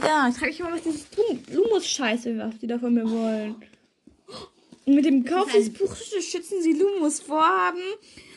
Ja, 0.01 0.27
ich 0.29 0.35
frage 0.35 0.51
mich 0.51 0.59
mal, 0.59 0.73
was 0.73 0.81
dieses 0.83 1.05
Lumus-Scheiße, 1.53 2.37
was 2.37 2.57
die 2.59 2.67
da 2.67 2.79
von 2.79 2.93
mir 2.93 3.09
wollen. 3.09 3.55
Und 4.85 4.95
mit 4.95 5.05
dem 5.05 5.25
Kauf 5.25 5.51
dieses 5.51 5.73
Buches 5.73 6.25
schützen 6.25 6.61
sie 6.61 6.73
Lumus 6.73 7.19
Vorhaben, 7.19 7.81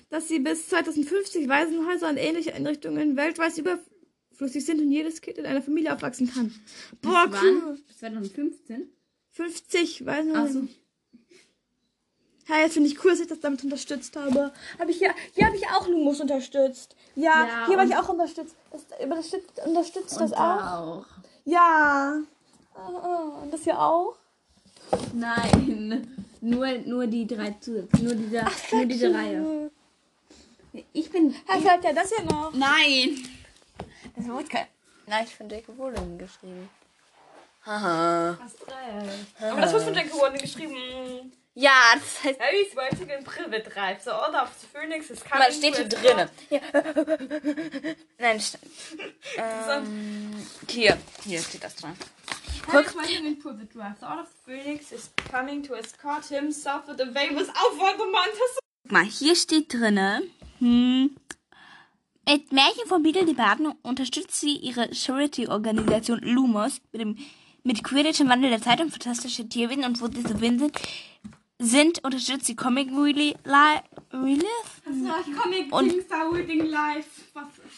dass 0.09 0.29
sie 0.29 0.41
bis 0.41 0.69
2050 0.69 1.49
Waisenhäuser 1.49 2.09
und 2.09 2.17
ähnliche 2.17 2.55
Einrichtungen 2.55 3.17
weltweit 3.17 3.57
überflüssig 3.57 4.65
sind 4.67 4.81
und 4.81 4.91
jedes 4.91 5.21
Kind 5.21 5.39
in 5.39 5.47
einer 5.47 5.63
Familie 5.63 5.95
aufwachsen 5.95 6.33
kann. 6.33 6.53
Boah, 7.03 7.31
cool. 7.43 7.79
Bis 7.87 7.99
2015? 7.99 8.89
50 9.33 10.07
Waisenhäuser. 10.07 10.63
Ja, 12.49 12.59
jetzt 12.63 12.73
finde 12.75 12.89
ich 12.89 13.05
cool, 13.05 13.13
dass 13.13 13.21
ich 13.21 13.29
das 13.29 13.39
damit 13.39 13.63
unterstützt 13.63 14.17
habe. 14.17 14.53
Habe 14.81 14.91
ich 14.91 14.99
hier, 14.99 15.15
hier 15.35 15.47
habe 15.47 15.57
ich 15.57 15.69
auch 15.69 15.87
Lumus 15.87 16.21
unterstützt. 16.21 16.97
Ja, 17.15 17.47
Ja, 17.47 17.67
hier 17.69 17.77
habe 17.77 17.83
und- 17.83 17.91
ich 17.91 17.97
auch 17.97 18.09
unterstützt. 18.09 18.57
Das 18.73 18.83
unterstützt, 19.01 19.61
unterstützt 19.65 20.21
das 20.21 20.33
auch. 20.33 20.73
auch. 20.73 21.07
Ja. 21.45 22.21
Ah, 22.75 22.79
ah, 22.79 23.43
Und 23.43 23.53
das 23.53 23.65
hier 23.65 23.81
auch. 23.81 24.17
Nein. 25.13 26.07
Nur, 26.41 26.67
nur 26.87 27.07
die 27.07 27.27
drei 27.27 27.51
Zusatz. 27.61 28.01
Nur 28.01 28.15
diese, 28.15 28.45
nur 28.73 28.87
diese 28.87 29.15
Reihe. 29.15 29.71
Ich 30.93 31.11
bin. 31.11 31.35
Herr 31.47 31.61
vielleicht 31.61 31.85
ja 31.85 31.93
das 31.93 32.13
hier 32.15 32.25
noch. 32.25 32.53
Nein! 32.55 33.19
Das 34.17 34.27
wurde 34.27 34.45
kein. 34.45 34.67
Nein, 35.07 35.25
ich 35.27 35.35
von 35.35 35.49
Jacob 35.49 35.79
Rowling 35.79 36.17
geschrieben. 36.17 36.69
Haha. 37.65 38.39
Aber 39.41 39.61
das 39.61 39.73
wird 39.73 39.83
von 39.83 39.95
Jack 39.95 40.13
Rowling 40.15 40.41
geschrieben. 40.41 41.33
Ja, 41.55 41.93
das 41.95 42.25
heißt. 42.25 42.41
Harry's 42.41 43.01
in 43.01 43.25
Privet 43.25 43.75
Drive. 43.75 44.03
The 44.03 44.11
Order 44.11 44.45
of 44.45 44.51
the 44.61 44.67
Phoenix 44.67 45.11
is 45.11 45.23
coming. 45.23 45.41
Mal 45.41 45.53
steht 45.53 45.77
hier 45.77 45.89
drinnen. 45.89 46.29
Ja. 46.49 46.61
Nein, 48.19 48.41
st 48.41 48.59
ähm, 49.37 50.47
hier. 50.69 50.97
Hier 51.25 51.43
steht 51.43 51.65
das 51.65 51.77
dran. 51.77 51.97
Harry's 52.69 52.95
waiting 52.95 53.27
in 53.27 53.39
Privet 53.39 53.75
Drive. 53.75 53.99
The 53.99 54.07
Order 54.07 54.23
of 54.23 54.29
the 54.29 54.53
Phoenix 54.53 54.93
is 54.93 55.11
coming 55.31 55.63
to 55.65 55.75
escort 55.75 56.25
himself 56.27 56.87
with 56.87 57.01
a 57.01 57.07
famous 57.13 57.49
Aufwärtermann. 57.49 58.29
Guck 58.85 58.93
mal, 58.93 59.05
hier 59.05 59.35
steht 59.35 59.73
drinne. 59.73 60.23
Hm. 60.61 61.17
Mit 62.29 62.53
Märchen 62.53 62.87
von 62.87 63.03
Beetle 63.03 63.25
die 63.25 63.35
Baden 63.35 63.73
unterstützt 63.83 64.41
sie 64.41 64.55
ihre 64.57 64.95
Charity-Organisation 64.95 66.21
Lumos 66.21 66.81
mit 66.93 67.01
dem 67.01 67.19
mit 67.63 67.85
Quidditch 67.85 68.21
im 68.21 68.29
Wandel 68.29 68.51
der 68.51 68.63
Zeit 68.63 68.81
und 68.81 68.91
fantastische 68.91 69.49
Tierwesen 69.49 69.85
und 69.85 70.01
wo 70.01 70.09
diese 70.09 70.39
sind, 70.59 70.81
sind 71.59 72.05
unterstützt 72.05 72.47
sie 72.47 72.57
Comic 72.57 72.89
Relief. 72.91 73.37
Relief? 74.13 74.47
Comic 75.43 75.73
Und- 75.73 76.13
are 76.13 76.33
reading 76.35 76.67
live. 76.67 77.07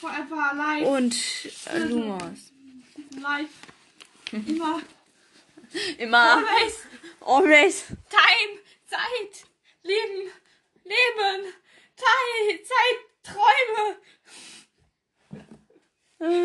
Forever 0.01 0.53
live. 0.55 0.89
Und 0.89 1.15
äh, 1.73 1.79
Lumos. 1.79 2.53
Live. 3.21 3.51
Immer. 4.33 4.81
Immer. 5.99 6.37
Always. 6.37 6.79
Always. 7.21 7.85
Time. 8.11 8.59
Zeit. 8.89 9.47
Leben. 9.83 10.31
Leben. 10.85 11.53
Zeit. 11.97 12.67
Zeit. 12.67 12.99
Träume. 13.23 13.97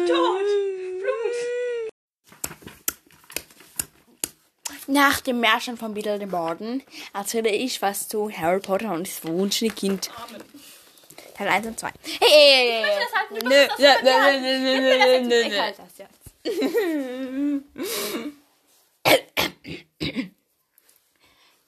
Tod. 0.08 0.48
Blut. 1.00 1.92
Nach 4.88 5.22
dem 5.22 5.40
Märchen 5.40 5.78
von 5.78 5.94
Beetle 5.94 6.20
den 6.20 6.30
Borden 6.32 6.84
erzähle 7.14 7.50
ich 7.50 7.82
was 7.82 8.08
zu 8.08 8.30
Harry 8.32 8.60
Potter 8.60 8.92
und 8.94 9.08
das 9.08 9.20
verwunschene 9.20 9.72
Kind. 9.72 10.10
Teil 11.36 11.48
1 11.48 11.68
und 11.68 11.80
2. 11.80 11.88
Hey, 11.88 12.18
hey, 12.20 12.72
hey, 12.72 12.84
hey. 12.84 13.40
Nö, 13.44 13.68
musst 13.68 13.80
das 13.80 14.02
nö, 14.02 14.10
mir 14.10 14.42
nö, 14.42 14.60
nö, 14.60 14.80
nö, 14.80 14.98
nö, 14.98 15.28
nö, 15.28 15.42
Ich 15.42 15.50
nö. 15.50 15.60
halte 15.62 15.82
das 15.84 15.98
jetzt. 15.98 16.18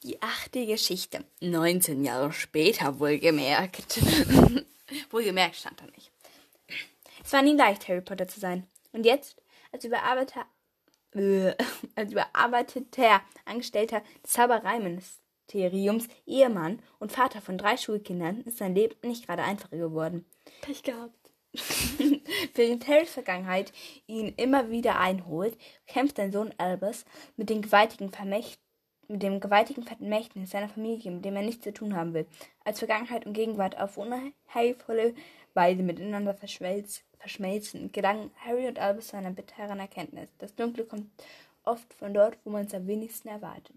Die 0.03 0.21
achte 0.21 0.65
Geschichte. 0.65 1.23
19 1.41 2.03
Jahre 2.03 2.31
später, 2.33 2.99
wohlgemerkt. 2.99 3.99
wohlgemerkt 5.11 5.55
stand 5.57 5.79
da 5.81 5.85
nicht. 5.87 6.11
Es 7.23 7.33
war 7.33 7.41
nie 7.41 7.55
leicht, 7.55 7.87
Harry 7.87 8.01
Potter 8.01 8.27
zu 8.27 8.39
sein. 8.39 8.65
Und 8.93 9.05
jetzt, 9.05 9.35
als 9.71 9.83
überarbeiteter, 9.83 10.45
äh, 11.15 11.55
als 11.95 12.11
überarbeiteter 12.11 13.21
Angestellter 13.45 14.01
des 14.23 14.33
Zaubereiministeriums, 14.33 16.07
Ehemann 16.25 16.81
und 16.99 17.11
Vater 17.11 17.41
von 17.41 17.57
drei 17.57 17.77
Schulkindern, 17.77 18.41
ist 18.41 18.57
sein 18.57 18.75
Leben 18.75 18.95
nicht 19.03 19.27
gerade 19.27 19.43
einfacher 19.43 19.77
geworden. 19.77 20.25
Pech 20.61 20.83
gehabt. 20.83 21.15
Während 22.53 22.87
Harrys 22.87 23.11
Vergangenheit 23.11 23.73
ihn 24.05 24.33
immer 24.37 24.69
wieder 24.69 24.99
einholt, 24.99 25.57
kämpft 25.87 26.17
sein 26.17 26.31
Sohn 26.31 26.53
Albus 26.57 27.05
mit, 27.37 27.49
den 27.49 27.63
gewaltigen 27.63 28.11
Vermächt 28.11 28.59
mit 29.09 29.23
dem 29.23 29.39
gewaltigen 29.39 29.83
Vermächtnis 29.83 30.51
seiner 30.51 30.69
Familie, 30.69 31.11
mit 31.11 31.25
dem 31.25 31.35
er 31.35 31.41
nichts 31.41 31.63
zu 31.63 31.73
tun 31.73 31.95
haben 31.95 32.13
will. 32.13 32.27
Als 32.63 32.79
Vergangenheit 32.79 33.25
und 33.25 33.33
Gegenwart 33.33 33.79
auf 33.79 33.97
unheilvolle 33.97 35.15
Weise 35.55 35.81
miteinander 35.81 36.35
verschmelz, 36.35 37.03
verschmelzen, 37.19 37.91
gelangen 37.91 38.31
Harry 38.45 38.67
und 38.67 38.79
Albus 38.79 39.07
zu 39.07 39.17
einer 39.17 39.31
bitteren 39.31 39.79
Erkenntnis. 39.79 40.29
Das 40.39 40.55
Dunkle 40.55 40.85
kommt 40.85 41.07
oft 41.63 41.93
von 41.93 42.13
dort, 42.13 42.37
wo 42.43 42.49
man 42.49 42.65
es 42.65 42.73
am 42.73 42.87
wenigsten 42.87 43.27
erwartet. 43.27 43.75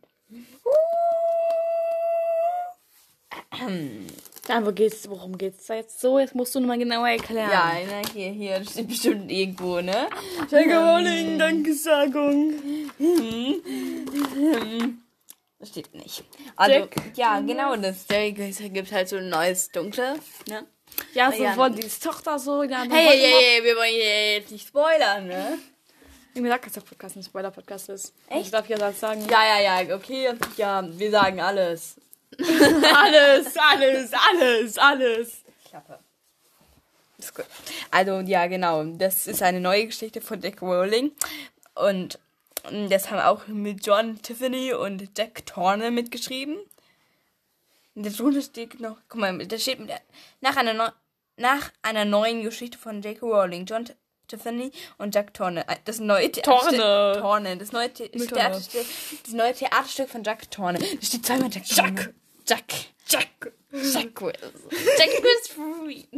Dann, 4.47 4.67
wo 4.67 4.73
geht's, 4.73 5.09
worum 5.09 5.37
geht's 5.37 5.67
da 5.67 5.75
jetzt 5.75 6.01
so? 6.01 6.19
Jetzt 6.19 6.35
musst 6.35 6.55
du 6.55 6.61
nochmal 6.61 6.79
genauer 6.79 7.09
erklären. 7.09 7.51
Ja, 7.51 7.73
ne, 7.73 8.03
hier, 8.13 8.31
hier 8.31 8.59
das 8.59 8.73
steht 8.73 8.89
bestimmt 8.89 9.31
irgendwo, 9.31 9.81
ne? 9.81 10.09
J.K. 10.51 10.97
Rowling, 10.97 11.39
Dankesagung. 11.39 12.55
Das 15.59 15.69
steht 15.69 15.95
nicht. 15.95 16.25
Also, 16.57 16.75
Jack 16.75 17.17
ja, 17.17 17.41
genau, 17.41 17.77
das 17.77 18.07
Jack 18.11 18.35
gibt 18.35 18.91
halt 18.91 19.09
so 19.09 19.17
ein 19.17 19.29
neues 19.29 19.71
Dunkle, 19.71 20.19
ne? 20.49 20.67
Ja, 21.15 21.31
so 21.33 21.43
Ja. 21.43 21.53
von 21.55 21.75
die 21.75 21.89
Tochter 21.89 22.39
so. 22.39 22.63
Ja, 22.63 22.83
Hey, 22.83 22.89
hey, 22.91 23.33
hey, 23.59 23.65
wir 23.65 23.77
wollen 23.77 23.91
hier 23.93 24.33
jetzt 24.35 24.51
nicht 24.51 24.67
spoilern, 24.69 25.27
ne? 25.27 25.59
Wie 26.35 26.41
gesagt, 26.41 26.65
dass 26.67 26.73
der 26.73 26.81
Podcast 26.81 27.17
ein 27.17 27.23
Spoiler-Podcast 27.23 27.91
ist. 27.91 28.15
Echt? 28.29 28.47
Ich 28.47 28.51
darf 28.51 28.67
ja 28.69 28.79
das 28.79 28.99
sagen. 28.99 29.27
Ja, 29.29 29.59
ja, 29.61 29.83
ja, 29.83 29.95
okay. 29.95 30.31
Ja, 30.57 30.83
wir 30.99 31.11
sagen 31.11 31.41
alles. 31.41 31.97
alles, 32.39 33.55
alles, 33.57 34.11
alles, 34.15 34.79
alles. 34.79 35.43
Klappe. 35.69 35.99
Ist 37.19 37.35
gut. 37.35 37.45
Also, 37.91 38.21
ja, 38.21 38.47
genau. 38.47 38.85
Das 38.85 39.27
ist 39.27 39.43
eine 39.43 39.61
neue 39.61 39.87
Geschichte 39.87 40.23
von 40.23 40.41
Jack 40.41 40.63
Rowling. 40.63 41.13
Und 41.75 42.19
das 42.89 43.11
haben 43.11 43.21
auch 43.21 43.47
mit 43.49 43.85
John 43.87 44.21
Tiffany 44.23 44.73
und 44.73 45.07
Jack 45.17 45.45
Torne 45.47 45.91
mitgeschrieben. 45.91 46.57
Und 47.95 48.07
darunter 48.07 48.41
steht 48.43 48.81
noch, 48.81 48.97
guck 49.09 49.21
mal, 49.21 49.37
da 49.47 49.59
steht 49.59 49.79
nach 50.41 50.57
einer, 50.57 50.73
neu, 50.75 50.89
nach 51.37 51.71
einer 51.83 52.05
neuen 52.05 52.43
Geschichte 52.43 52.79
von 52.79 53.03
J.K. 53.03 53.25
Rowling, 53.27 53.67
John 53.67 53.89
Tiffany 54.29 54.73
und 54.99 55.15
Jack 55.15 55.35
Torne. 55.35 55.67
Äh, 55.69 55.77
Das 55.85 55.99
neue 56.01 56.31
Theaterstück. 56.33 56.79
Torne. 56.79 57.21
Torne. 57.21 57.57
Das 57.59 57.73
neue, 57.73 57.91
The 57.95 58.09
Torne. 58.09 58.27
Theaterstück, 58.29 58.87
das 59.25 59.33
neue 59.35 59.53
Theaterstück 59.53 60.09
von 60.09 60.23
Jack 60.25 60.51
Torne. 60.51 60.79
Da 60.79 60.87
steht 61.07 61.27
zweimal 61.27 61.51
Jack 61.51 61.67
Torne. 61.67 62.15
Jack. 62.47 62.75
Jack. 63.07 63.53
Jack 63.73 64.21
Wilson. 64.21 64.51
Jack 64.99 65.23
Wilson. 65.23 66.09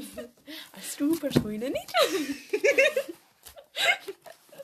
Super 0.99 1.33
schwule 1.33 1.71
nicht. 1.71 1.93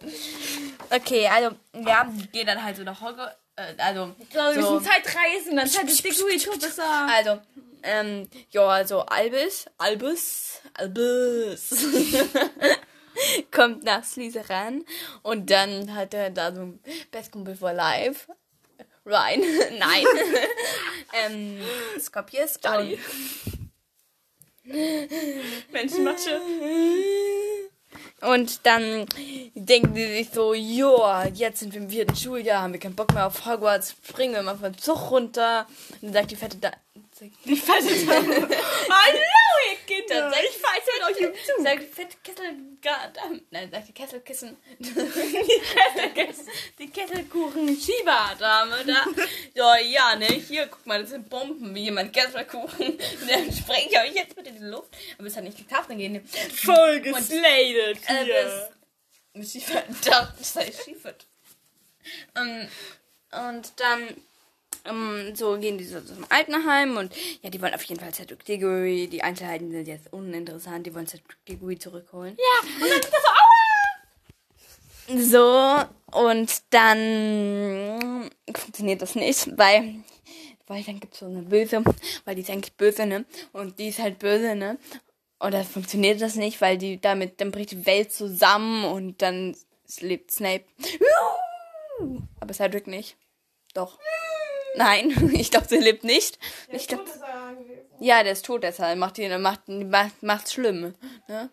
Okay, 0.90 1.28
also, 1.28 1.56
ja, 1.74 2.04
die 2.10 2.26
gehen 2.28 2.46
dann 2.46 2.62
halt 2.62 2.76
so 2.76 2.82
nach 2.82 3.00
Hogwarts. 3.00 3.36
Äh, 3.60 3.74
also, 3.78 4.14
So, 4.32 4.38
wir 4.38 4.62
so, 4.62 4.74
müssen 4.74 4.86
Zeitreisen, 4.86 5.56
dann 5.56 5.68
Zeit 5.68 5.88
ist 5.88 6.04
Diggory 6.04 6.36
besser. 6.58 7.08
also, 7.08 7.40
ähm, 7.82 8.28
ja, 8.50 8.66
also 8.66 9.00
Albus, 9.00 9.66
Albus, 9.78 10.60
Albus 10.74 11.70
kommt 13.50 13.84
nach 13.84 14.04
Slytherin 14.04 14.84
und 15.22 15.50
dann 15.50 15.94
hat 15.94 16.14
er 16.14 16.30
da 16.30 16.54
so 16.54 16.62
ein 16.62 16.80
Bestkumpel 17.10 17.56
for 17.56 17.72
Life. 17.72 18.26
Ryan, 19.06 19.40
nein. 19.78 20.04
ähm, 21.26 21.60
Scorpius 21.98 22.60
Dali. 22.60 22.98
Menschenmatsche. 25.72 26.40
Und 28.20 28.66
dann 28.66 29.06
denken 29.54 29.94
die 29.94 30.06
sich 30.06 30.30
so, 30.32 30.52
joa, 30.54 31.26
jetzt 31.28 31.60
sind 31.60 31.72
wir 31.72 31.80
im 31.80 31.90
vierten 31.90 32.14
Schuljahr, 32.14 32.62
haben 32.62 32.72
wir 32.72 32.80
keinen 32.80 32.94
Bock 32.94 33.14
mehr 33.14 33.26
auf 33.26 33.46
Hogwarts, 33.46 33.96
springen 34.06 34.34
wir 34.34 34.42
mal 34.42 34.56
vom 34.56 34.76
Zug 34.76 35.10
runter. 35.10 35.66
Und 36.02 36.08
dann 36.08 36.12
sagt 36.12 36.30
die 36.30 36.36
fette 36.36 36.58
da 36.58 36.70
Die 37.44 37.56
Fasse 37.56 37.88
Hallo, 38.08 38.46
Kinder. 40.10 40.30
Dann 40.30 40.44
Ich 40.44 40.58
fasse 40.58 41.12
euch 41.12 41.20
im 41.20 41.34
Zug. 41.34 41.64
Sagt 41.64 41.82
die 41.82 41.86
fette 41.86 42.16
Kessel, 42.22 42.56
nein, 43.50 43.70
sagt 43.70 43.88
die 43.88 43.92
Kesselkissen, 43.92 44.56
die 46.78 46.90
Kesselkuchen 46.90 47.76
Schieberdame 47.80 48.84
da. 48.86 49.06
Ja, 49.54 49.78
ja, 49.78 50.16
ne, 50.16 50.26
hier, 50.26 50.66
guck 50.66 50.84
mal, 50.86 51.00
das 51.00 51.10
sind 51.10 51.28
Bomben, 51.28 51.74
wie 51.74 51.84
jemand 51.84 52.12
Kesselkuchen. 52.12 52.98
Dann 53.28 53.52
spreng 53.52 53.86
ich 53.88 53.98
euch 53.98 54.14
jetzt 54.14 54.36
mit 54.36 54.46
in 54.46 54.56
die 54.58 54.64
Luft. 54.64 54.88
Aber 55.18 55.26
es 55.26 55.36
hat 55.36 55.44
nicht 55.44 55.58
geklappt, 55.58 55.90
dann 55.90 55.98
gehen 55.98 56.14
die. 56.14 56.20
Voll 56.20 57.00
gesladet 57.00 57.98
Äh, 58.06 58.24
hier. 58.24 58.70
das 59.34 59.52
Schiefert, 59.52 59.86
das 60.38 60.56
heißt 60.56 60.84
Schiefert. 60.84 61.26
Ähm, 62.36 62.68
und 63.32 63.72
dann 63.76 64.08
ähm, 64.84 65.34
so 65.34 65.58
gehen 65.58 65.78
die 65.78 65.84
so 65.84 66.00
zum 66.00 66.24
Altenheim 66.28 66.96
und 66.96 67.14
ja, 67.42 67.50
die 67.50 67.60
wollen 67.60 67.74
auf 67.74 67.82
jeden 67.82 68.00
Fall 68.00 68.12
Cedric 68.12 68.44
Diggory. 68.44 69.08
Die 69.08 69.22
Einzelheiten 69.22 69.70
sind 69.70 69.88
jetzt 69.88 70.12
uninteressant. 70.12 70.86
Die 70.86 70.94
wollen 70.94 71.06
Cedric 71.06 71.36
Diggory 71.46 71.78
zurückholen. 71.78 72.36
Ja, 72.38 72.68
und 72.82 72.90
dann 72.90 73.00
ist 73.00 73.12
das 73.12 73.22
so, 73.22 73.28
aua! 73.28 73.60
So, 75.12 76.18
und 76.20 76.62
dann 76.70 78.30
funktioniert 78.54 79.02
das 79.02 79.16
nicht, 79.16 79.58
weil, 79.58 80.04
weil 80.68 80.84
dann 80.84 81.00
gibt 81.00 81.14
es 81.14 81.20
so 81.20 81.26
eine 81.26 81.42
Böse, 81.42 81.82
weil 82.24 82.36
die 82.36 82.42
ist 82.42 82.50
eigentlich 82.50 82.74
böse, 82.74 83.06
ne? 83.06 83.24
Und 83.52 83.78
die 83.80 83.88
ist 83.88 83.98
halt 83.98 84.20
böse, 84.20 84.54
ne? 84.54 84.78
Und 85.40 85.52
dann 85.52 85.64
funktioniert 85.64 86.20
das 86.20 86.36
nicht, 86.36 86.60
weil 86.60 86.78
die 86.78 87.00
damit, 87.00 87.40
dann 87.40 87.50
bricht 87.50 87.72
die 87.72 87.86
Welt 87.86 88.12
zusammen 88.12 88.84
und 88.84 89.20
dann 89.20 89.56
lebt 89.98 90.30
Snape. 90.30 90.64
Aber 92.38 92.54
Cedric 92.54 92.86
nicht. 92.86 93.16
Doch. 93.74 93.98
Nein, 94.76 95.30
ich 95.34 95.50
glaube, 95.50 95.66
sie 95.68 95.78
lebt 95.78 96.04
nicht. 96.04 96.38
Ich 96.68 96.88
glaub, 96.88 97.04
ja, 97.98 98.22
der 98.22 98.32
ist 98.32 98.44
tot, 98.46 98.62
deshalb 98.62 98.98
macht 98.98 99.16
die, 99.16 99.28
macht, 99.38 99.68
macht, 99.68 100.22
macht's 100.22 100.54
schlimm. 100.54 100.94
Ne? 101.28 101.50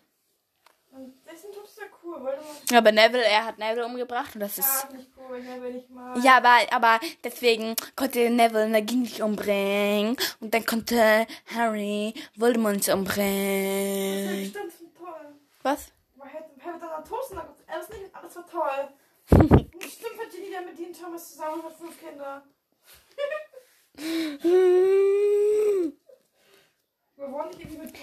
Dessen 1.30 1.52
Tod 1.52 1.64
ist 1.64 1.78
ja 1.78 1.84
cool, 2.02 2.24
weil 2.24 2.38
du 2.68 2.76
Aber 2.76 2.90
Neville, 2.90 3.24
er 3.24 3.44
hat 3.44 3.58
Neville 3.58 3.86
umgebracht 3.86 4.34
und 4.34 4.40
das 4.40 4.58
ist. 4.58 4.90
nicht 4.92 5.10
cool, 5.16 5.40
Neville 5.40 5.74
nicht 5.74 5.90
mag. 5.90 6.18
Ja, 6.24 6.38
aber, 6.38 6.56
aber 6.72 7.00
deswegen 7.22 7.76
konnte 7.94 8.30
Neville 8.30 8.68
Nagini 8.68 9.22
umbringen 9.22 10.16
und 10.40 10.54
dann 10.54 10.64
konnte 10.64 11.26
Harry 11.54 12.14
Voldemort 12.34 12.88
umbringen. 12.88 14.52
Das 14.52 14.62
war 14.62 14.94
toll. 14.98 15.34
Was? 15.62 15.92
Man 16.16 16.28
hätte, 16.28 16.50
hätte 16.58 16.80
da 16.80 17.00
Toast 17.02 17.32
und 17.32 18.00
nicht, 18.00 18.14
alles 18.16 18.36
war 18.36 18.46
toll. 18.46 18.88
Stimmt, 19.28 20.20
hat 20.20 20.30
Ginny 20.32 20.50
dann 20.52 20.64
mit 20.64 20.78
Dean 20.78 20.92
Thomas 20.92 21.32
zusammen 21.32 21.60
und 21.60 21.64
hat 21.66 21.76
fünf 21.76 22.00
Kinder. 22.00 22.42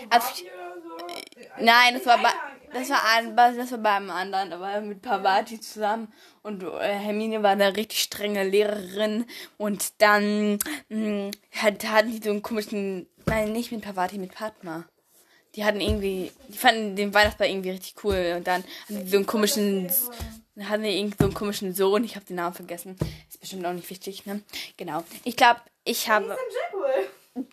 Also, 0.09 0.27
so. 0.35 1.07
Nein, 1.59 1.93
das 1.93 2.05
war, 2.05 2.21
bei, 2.21 2.29
das, 2.73 2.89
war 2.89 3.01
an, 3.17 3.35
das 3.35 3.71
war 3.71 3.77
beim 3.79 4.09
anderen, 4.09 4.53
aber 4.53 4.81
mit 4.81 5.01
Pavati 5.01 5.59
zusammen. 5.59 6.11
Und 6.41 6.63
äh, 6.63 6.93
Hermine 6.93 7.41
war 7.41 7.51
eine 7.51 7.75
richtig 7.75 8.01
strenge 8.01 8.43
Lehrerin. 8.43 9.25
Und 9.57 10.01
dann 10.01 10.59
mh, 10.89 11.31
hat, 11.51 11.85
hatten 11.85 12.11
die 12.11 12.21
so 12.23 12.29
einen 12.29 12.41
komischen. 12.41 13.07
Nein, 13.25 13.53
nicht 13.53 13.71
mit 13.71 13.81
Pavati, 13.81 14.17
mit 14.17 14.33
Padma. 14.33 14.85
Die 15.55 15.65
hatten 15.65 15.81
irgendwie. 15.81 16.31
Die 16.49 16.57
fanden 16.57 16.95
den 16.95 17.13
Weihnachtsball 17.13 17.47
irgendwie 17.47 17.71
richtig 17.71 18.03
cool. 18.03 18.35
Und 18.37 18.47
dann 18.47 18.63
hatten 18.83 19.05
die 19.05 19.09
so 19.09 19.17
einen 19.17 19.25
komischen. 19.25 19.89
Dann 20.55 20.69
hatten 20.69 20.83
die 20.83 20.97
irgendwie 20.97 21.17
so 21.17 21.25
einen 21.25 21.33
komischen 21.33 21.73
Sohn. 21.73 22.03
Ich 22.03 22.15
habe 22.15 22.25
den 22.25 22.37
Namen 22.37 22.55
vergessen. 22.55 22.97
Ist 23.29 23.39
bestimmt 23.41 23.65
auch 23.65 23.73
nicht 23.73 23.89
wichtig, 23.89 24.25
ne? 24.25 24.41
Genau. 24.77 25.03
Ich 25.23 25.35
glaube, 25.35 25.59
ich 25.83 26.09
habe. 26.09 26.37
Jackal. 26.73 27.45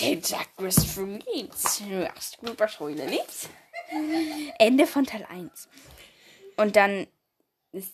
Den 0.00 0.22
Jack 0.22 0.48
Restraints. 0.58 1.82
Super 2.40 2.68
Schule 2.68 3.06
nichts. 3.06 3.48
Ende 4.58 4.86
von 4.86 5.04
Teil 5.06 5.24
1. 5.28 5.68
Und 6.56 6.76
dann 6.76 7.06
ist 7.72 7.92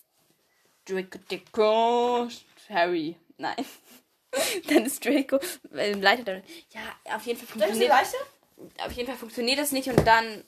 Draco 0.87 1.19
Draco 1.29 2.29
Harry. 2.69 3.17
Nein. 3.37 3.57
Dann 4.69 4.87
ist 4.87 5.05
Draco 5.05 5.41
äh, 5.75 5.93
Leiter 5.93 6.23
der. 6.23 6.43
Ja, 6.73 7.17
auf 7.17 7.27
jeden 7.27 7.39
Fall 7.41 7.47
du 7.47 7.53
funktioniert. 7.53 7.89
leichter? 7.91 8.19
Auf 8.79 8.93
jeden 8.93 9.09
Fall 9.09 9.17
funktioniert 9.17 9.59
das 9.59 9.73
nicht 9.73 9.89
und 9.89 10.07
dann 10.07 10.45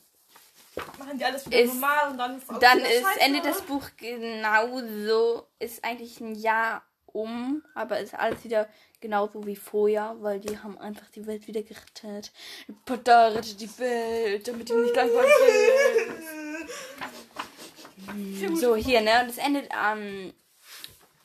Machen 0.98 1.18
die 1.18 1.24
alles 1.24 1.46
wieder 1.46 1.60
Ist- 1.60 1.74
normal 1.74 2.10
und 2.12 2.18
dann 2.18 2.36
ist 2.38 2.48
alles 2.48 2.60
dann 2.60 2.78
ist 2.80 3.02
scheiße, 3.02 3.20
endet 3.20 3.42
oder? 3.42 3.50
das 3.52 3.62
Buch 3.62 3.90
genauso. 3.96 5.46
Ist 5.58 5.84
eigentlich 5.84 6.20
ein 6.20 6.34
Jahr 6.34 6.82
um, 7.06 7.62
aber 7.74 8.00
ist 8.00 8.14
alles 8.14 8.42
wieder 8.44 8.68
genauso 9.00 9.44
wie 9.46 9.56
vorher, 9.56 10.16
weil 10.20 10.40
die 10.40 10.58
haben 10.58 10.78
einfach 10.78 11.10
die 11.10 11.26
Welt 11.26 11.46
wieder 11.46 11.62
gerettet. 11.62 12.32
Potter 12.86 13.34
rettet 13.34 13.60
die 13.60 13.78
Welt, 13.78 14.48
damit 14.48 14.68
die 14.70 14.74
nicht 14.74 14.96
langweilig 14.96 15.30
ist. 18.50 18.60
So, 18.60 18.76
hier, 18.76 19.00
ne? 19.00 19.22
Und 19.22 19.30
es 19.30 19.38
endet 19.38 19.70
am. 19.72 20.32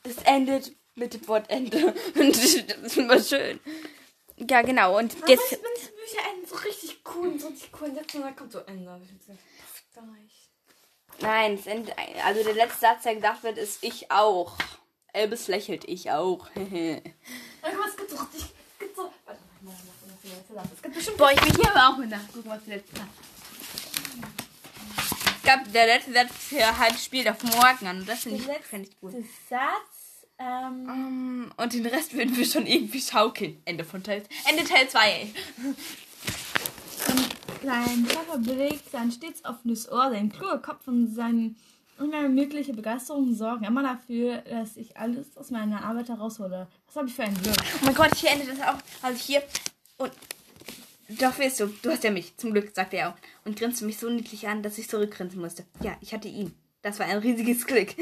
es 0.04 0.18
endet 0.26 0.72
mit 0.96 1.14
dem 1.14 1.28
Wort 1.28 1.50
Ende. 1.50 1.94
Und 2.16 2.36
das 2.36 2.56
ist 2.56 2.98
immer 2.98 3.22
schön. 3.22 3.60
Ja, 4.50 4.62
genau. 4.62 4.98
Und 4.98 5.16
jetzt. 5.28 5.58
Bücher 6.08 6.30
enden 6.30 6.48
so 6.48 6.56
richtig 6.56 7.02
cool 7.14 7.28
und 7.30 7.42
so 7.42 7.48
richtig 7.48 7.70
cool 7.80 7.94
Sätze 7.94 8.18
und 8.18 8.24
dann 8.24 8.36
kommt 8.36 8.52
so 8.52 8.60
Ende. 8.60 9.02
Nein, 11.20 11.56
es 11.56 11.68
endet. 11.68 11.96
Also 12.24 12.44
der 12.44 12.54
letzte 12.54 12.80
Satz, 12.80 13.04
der 13.04 13.16
gedacht 13.16 13.44
wird, 13.44 13.58
ist 13.58 13.84
ich 13.84 14.12
auch. 14.12 14.58
Elbes 15.14 15.48
lächelt, 15.48 15.84
ich 15.86 16.12
auch. 16.12 16.48
Dann 16.56 17.02
guck 17.62 17.80
mal, 17.80 17.90
es 17.90 17.98
gibt 17.98 18.10
so 18.12 18.18
richtig. 18.18 18.44
Es 18.44 18.80
gibt 18.80 18.96
so. 18.96 19.12
Warte, 19.26 19.42
mal, 19.62 20.64
Es 20.76 20.82
gibt 20.82 20.96
bestimmt. 20.96 21.18
Boah, 21.18 21.32
ich 21.32 21.44
will 21.44 21.56
hier 21.56 21.76
aber 21.76 21.94
auch 21.94 21.98
mal 21.98 22.08
nachgucken, 22.08 22.50
was 22.50 22.64
der 22.66 22.78
letzte. 22.78 23.02
Ich 25.38 25.44
glaube, 25.44 25.70
der 25.70 25.86
letzte 25.88 26.14
Satz 26.14 26.30
hier 26.50 26.78
halt 26.78 27.00
spielt 27.00 27.28
auf 27.30 27.42
morgen 27.42 27.88
an. 27.88 28.00
Und 28.02 28.10
das 28.10 28.20
finde 28.20 28.38
ich, 28.38 28.66
find 28.66 28.88
ich 28.88 29.00
gut. 29.00 29.14
Satz. 29.50 29.97
Ähm. 30.40 30.90
Um, 30.90 31.52
und 31.58 31.74
den 31.74 31.86
Rest 31.86 32.14
würden 32.14 32.36
wir 32.38 32.46
schon 32.46 32.66
irgendwie 32.66 33.02
schaukeln. 33.02 33.62
Ende 33.66 33.84
von 33.84 34.04
Teil. 34.04 34.24
Ende 34.50 34.64
Teil 34.64 34.88
2. 34.88 35.28
Sein 37.64 38.06
Vater 38.06 38.40
belegt 38.40 38.92
sein 38.92 39.12
stets 39.12 39.44
offenes 39.44 39.92
Ohr, 39.92 40.12
sein 40.12 40.32
kluger 40.32 40.60
Kopf 40.60 40.88
und 40.88 41.14
sein 41.14 41.56
und 41.98 42.12
meine 42.12 42.30
mögliche 42.30 42.74
Begeisterung 42.74 43.34
sorgen 43.34 43.66
immer 43.66 43.82
dafür, 43.82 44.38
dass 44.42 44.78
ich 44.78 44.96
alles 44.98 45.36
aus 45.36 45.50
meiner 45.50 45.84
Arbeit 45.84 46.10
heraushole. 46.10 46.68
Was 46.86 46.96
habe 46.96 47.08
ich 47.08 47.16
für 47.16 47.24
ein 47.24 47.34
Glück? 47.34 47.56
Oh 47.82 47.86
mein 47.86 47.96
Gott, 47.96 48.16
hier 48.16 48.32
endet 48.32 48.50
das 48.50 48.62
auch. 48.62 48.78
Also 49.02 49.20
hier. 49.20 49.42
Und. 49.98 50.12
Doch 51.20 51.38
willst 51.40 51.60
du. 51.60 51.68
Du 51.82 51.90
hast 51.90 52.04
ja 52.04 52.12
mich. 52.12 52.38
Zum 52.38 52.52
Glück, 52.52 52.72
sagte 52.76 52.98
er 52.98 53.10
auch. 53.10 53.16
Und 53.46 53.58
grinste 53.58 53.86
mich 53.86 53.98
so 53.98 54.10
niedlich 54.10 54.48
an, 54.48 54.62
dass 54.62 54.78
ich 54.78 54.90
zurückgrinsen 54.90 55.42
musste. 55.42 55.66
Ja, 55.82 55.98
ich 56.02 56.14
hatte 56.14 56.28
ihn. 56.28 56.54
Das 56.84 57.00
war 57.00 57.08
ein 57.08 57.18
riesiges 57.18 57.66
Glück. 57.66 57.96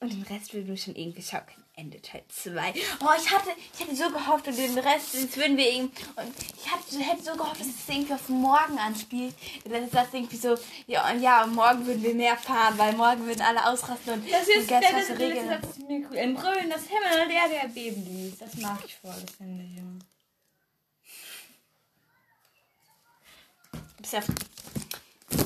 Und 0.00 0.12
den 0.12 0.22
Rest 0.22 0.54
würden 0.54 0.68
wir 0.68 0.76
schon 0.76 0.94
irgendwie 0.94 1.22
schaukeln. 1.22 1.64
Ende 1.74 2.00
Teil 2.00 2.22
2. 2.28 2.72
Oh, 3.00 3.06
ich 3.20 3.30
hatte, 3.30 3.50
ich 3.74 3.80
hatte 3.80 3.96
so 3.96 4.10
gehofft 4.10 4.46
und 4.46 4.56
den 4.56 4.78
Rest, 4.78 5.14
das 5.14 5.36
würden 5.36 5.56
wir 5.56 5.72
irgendwie. 5.72 6.02
Und 6.16 6.32
ich 6.56 6.70
hatte, 6.70 6.98
hätte 7.00 7.22
so 7.22 7.32
gehofft, 7.36 7.60
dass 7.60 7.66
es 7.66 7.88
irgendwie 7.88 8.14
auf 8.14 8.28
morgen 8.28 8.78
anspielt. 8.78 9.34
Dass 9.64 9.90
das 9.90 10.14
irgendwie 10.14 10.36
so, 10.36 10.56
ja, 10.86 11.08
und 11.10 11.20
ja, 11.20 11.44
morgen 11.46 11.84
würden 11.86 12.02
wir 12.02 12.14
mehr 12.14 12.36
fahren, 12.36 12.78
weil 12.78 12.92
morgen 12.94 13.26
würden 13.26 13.42
alle 13.42 13.64
ausrasten 13.66 14.14
und 14.14 14.30
Das 14.30 14.42
ist 14.48 14.68
Gäste 14.68 14.92
das, 14.92 15.18
regeln. 15.18 15.48
das, 15.48 15.70
ist 15.70 15.80
cool. 15.88 16.16
Ein 16.18 16.34
Brüllen, 16.34 16.70
das 16.70 16.82
Himmel, 16.86 17.28
der, 17.28 17.48
der 17.62 17.68
beben 17.68 18.04
ließ. 18.06 18.38
Das 18.38 18.54
mag 18.56 18.78
ich 18.84 18.94
voll, 18.96 19.14
das 19.24 19.34
finde 19.36 19.64
ich. 19.64 19.76
Ja. 19.78 19.82
Bis 24.00 24.14
auf- 24.14 24.26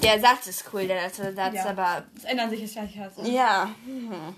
Der 0.01 0.21
Satz 0.21 0.47
ist 0.47 0.65
cool, 0.73 0.87
der 0.87 1.03
letzte 1.03 1.33
Satz, 1.33 1.55
Ja. 1.55 1.67
aber 1.67 2.05
Das 2.15 2.25
ändert 2.25 2.51
sich 2.51 2.61
jetzt 2.61 2.75
gleich 2.75 2.99
was. 3.15 3.29
Ja. 3.29 3.71
Mhm. 3.87 4.35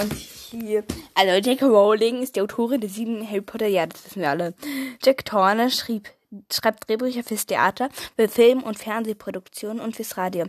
Und 0.00 0.12
hier. 0.12 0.84
Also, 1.14 1.50
J.K. 1.50 1.64
Rowling 1.66 2.22
ist 2.22 2.36
die 2.36 2.40
Autorin 2.42 2.80
der 2.80 2.90
sieben 2.90 3.26
Harry 3.26 3.40
Potter, 3.40 3.66
ja, 3.66 3.86
das 3.86 4.04
wissen 4.04 4.20
wir 4.20 4.30
alle. 4.30 4.54
Jack 5.02 5.24
Thorne 5.24 5.70
schrieb, 5.70 6.10
schreibt 6.52 6.88
Drehbücher 6.88 7.22
fürs 7.24 7.46
Theater, 7.46 7.88
für 8.16 8.28
Film- 8.28 8.62
und 8.62 8.78
Fernsehproduktionen 8.78 9.80
und 9.80 9.96
fürs 9.96 10.16
Radio. 10.18 10.46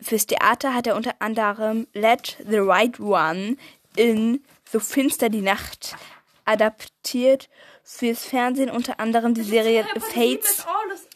Fürs 0.00 0.26
Theater 0.26 0.74
hat 0.74 0.86
er 0.86 0.96
unter 0.96 1.14
anderem 1.18 1.86
Let 1.92 2.38
the 2.48 2.58
Right 2.58 2.98
One 3.00 3.56
in 3.96 4.42
So 4.70 4.80
finster 4.80 5.28
die 5.28 5.40
Nacht 5.42 5.96
adaptiert. 6.44 7.48
Fürs 7.82 8.24
Fernsehen 8.24 8.70
unter 8.70 9.00
anderem 9.00 9.34
die 9.34 9.42
Serie 9.42 9.84
Fates. 9.98 10.64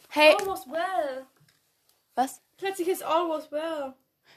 Hey. 0.08 0.34
Well. 0.66 1.26
Was? 2.14 2.40
Plötzlich 2.58 2.88
ist 2.88 3.02
all 3.02 3.28
was 3.28 3.50
well. 3.50 3.94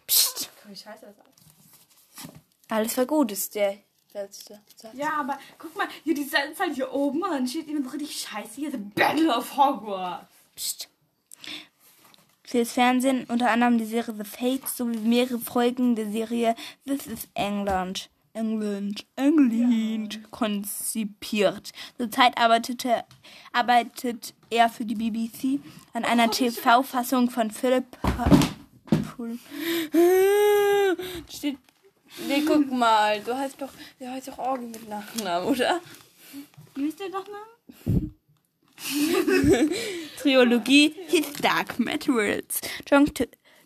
Psst. 0.08 0.50
Wie 0.66 0.76
scheiße 0.76 1.06
das 1.06 1.20
aus. 1.20 2.32
Alles 2.70 2.98
war 2.98 3.06
gut, 3.06 3.32
ist 3.32 3.54
der 3.56 3.78
letzte 4.14 4.60
Satz. 4.76 4.96
Ja, 4.96 5.14
aber 5.20 5.38
guck 5.60 5.76
mal, 5.76 5.88
hier 6.04 6.16
die 6.16 6.24
Seite 6.24 6.52
ist 6.52 6.60
halt 6.60 6.74
hier 6.74 6.92
oben 6.92 7.22
und 7.22 7.30
dann 7.30 7.48
steht 7.48 7.68
immer 7.68 7.84
so 7.84 7.90
richtig 7.90 8.20
scheiße. 8.22 8.56
Hier 8.56 8.72
The 8.72 8.78
Battle 8.78 9.36
of 9.36 9.56
Hogwarts. 9.56 10.28
Psst. 10.56 10.90
Fürs 12.44 12.72
Fernsehen 12.74 13.26
unter 13.26 13.52
anderem 13.52 13.78
die 13.78 13.86
Serie 13.86 14.16
The 14.16 14.24
Fates 14.24 14.78
sowie 14.78 14.98
mehrere 14.98 15.40
Folgen 15.40 15.96
der 15.96 16.12
Serie 16.12 16.56
This 16.86 17.08
is 17.08 17.28
England. 17.34 18.10
England, 18.36 19.06
England 19.16 20.32
konzipiert. 20.32 21.72
Zurzeit 21.98 22.38
arbeitete, 22.38 23.06
arbeitet 23.54 24.34
er 24.50 24.70
für 24.70 24.86
die 24.86 24.96
BBC 24.96 25.60
an 25.94 26.04
einer 26.04 26.30
TV-Fassung 26.30 27.30
von 27.30 27.50
Philip 27.50 27.86
Pull. 29.16 29.40
Steht. 31.30 31.58
Nee, 32.28 32.44
guck 32.46 32.72
mal, 32.72 33.20
du 33.22 33.36
heißt 33.36 33.62
doch, 33.62 33.72
der 34.00 34.12
heißt 34.12 34.28
doch 34.28 34.38
Orgi 34.38 34.68
mit 34.68 34.88
Nachnamen, 34.88 35.48
oder? 35.48 35.82
Wie 36.76 36.88
ist 36.88 37.00
der 37.00 37.10
Nachname? 37.10 38.12
Trilogie 40.22 40.94
His 41.08 41.34
Dark 41.42 41.80
Materials. 41.80 42.62
John, 42.90 43.10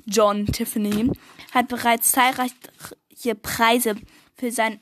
John 0.05 0.45
Tiffany 0.47 1.11
hat 1.53 1.67
bereits 1.67 2.11
zahlreiche 2.11 3.35
Preise 3.41 3.95
für 4.39 4.51
seine 4.51 4.79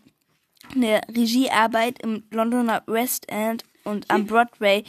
Regiearbeit 0.75 1.99
im 2.01 2.23
Londoner 2.31 2.83
West 2.85 3.29
End 3.29 3.63
und 3.83 4.09
am 4.09 4.25
Broadway 4.25 4.83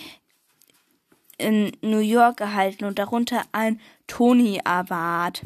in 1.39 1.73
New 1.83 2.01
York 2.01 2.41
erhalten 2.41 2.85
und 2.85 2.99
darunter 2.99 3.45
ein 3.53 3.81
Tony 4.07 4.61
Award. 4.65 5.43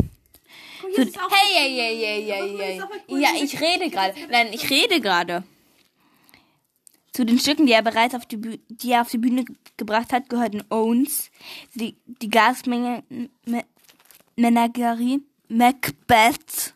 So, 0.94 1.02
hey, 1.02 1.08
hey, 1.54 1.70
hey, 1.70 1.98
hey, 1.98 2.58
hey, 2.58 2.80
hey. 3.08 3.20
Ja, 3.20 3.30
ich 3.40 3.60
rede 3.60 3.90
gerade. 3.90 4.14
Nein, 4.30 4.48
ich 4.52 4.68
rede 4.68 5.00
gerade. 5.00 5.44
Zu 7.12 7.24
den 7.24 7.38
Stücken, 7.38 7.66
die 7.66 7.72
er 7.72 7.82
bereits 7.82 8.14
auf 8.14 8.26
die, 8.26 8.38
Büh 8.38 8.58
die 8.68 8.92
er 8.92 9.02
auf 9.02 9.10
die 9.10 9.18
Bühne 9.18 9.44
gebracht 9.76 10.12
hat, 10.12 10.30
gehörten 10.30 10.64
Owens, 10.70 11.30
die, 11.74 11.96
die 12.06 12.30
Gasmenge 12.30 13.04
Me 13.44 13.64
Menagerie, 14.34 15.20
Macbeth 15.48 16.74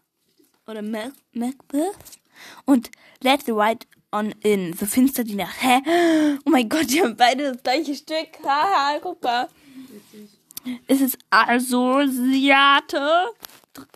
oder 0.66 0.82
Mac 0.82 1.12
Macbeth 1.32 2.20
und 2.64 2.90
Let 3.22 3.44
the 3.46 3.52
Right 3.52 3.86
on 4.12 4.32
In, 4.42 4.72
so 4.72 4.86
finster 4.86 5.24
die 5.24 5.34
Nacht. 5.34 5.56
Hä? 5.60 5.80
Oh 6.44 6.50
mein 6.50 6.68
Gott, 6.68 6.90
die 6.90 7.02
haben 7.02 7.16
beide 7.16 7.52
das 7.52 7.62
gleiche 7.62 7.94
Stück. 7.94 8.28
Haha, 8.44 8.98
guck 9.00 9.22
mal. 9.22 9.48
Es 10.86 11.00
ist 11.00 11.18
Assoziate. 11.30 13.00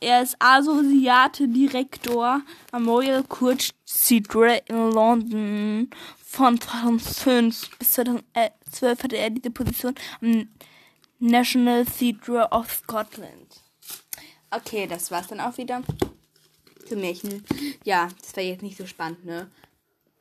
Er 0.00 0.22
ist 0.22 0.36
Assoziate-Direktor 0.38 2.42
am 2.70 2.88
Royal 2.88 3.24
Court 3.24 3.74
Theatre 3.86 4.62
in 4.66 4.92
London. 4.92 5.90
Von 6.18 6.60
2005 6.60 7.78
bis 7.78 7.92
2012 7.92 9.02
hatte 9.02 9.16
er 9.16 9.30
diese 9.30 9.50
Position 9.50 9.94
am 10.20 10.48
National 11.18 11.86
Theatre 11.86 12.46
of 12.50 12.70
Scotland. 12.70 13.62
Okay, 14.50 14.86
das 14.86 15.10
war's 15.10 15.26
dann 15.28 15.40
auch 15.40 15.56
wieder. 15.58 15.82
Zu 16.90 16.96
Märchen. 16.96 17.44
Ja, 17.84 18.08
das 18.20 18.36
war 18.36 18.42
jetzt 18.42 18.62
nicht 18.62 18.76
so 18.76 18.84
spannend, 18.84 19.24
ne? 19.24 19.48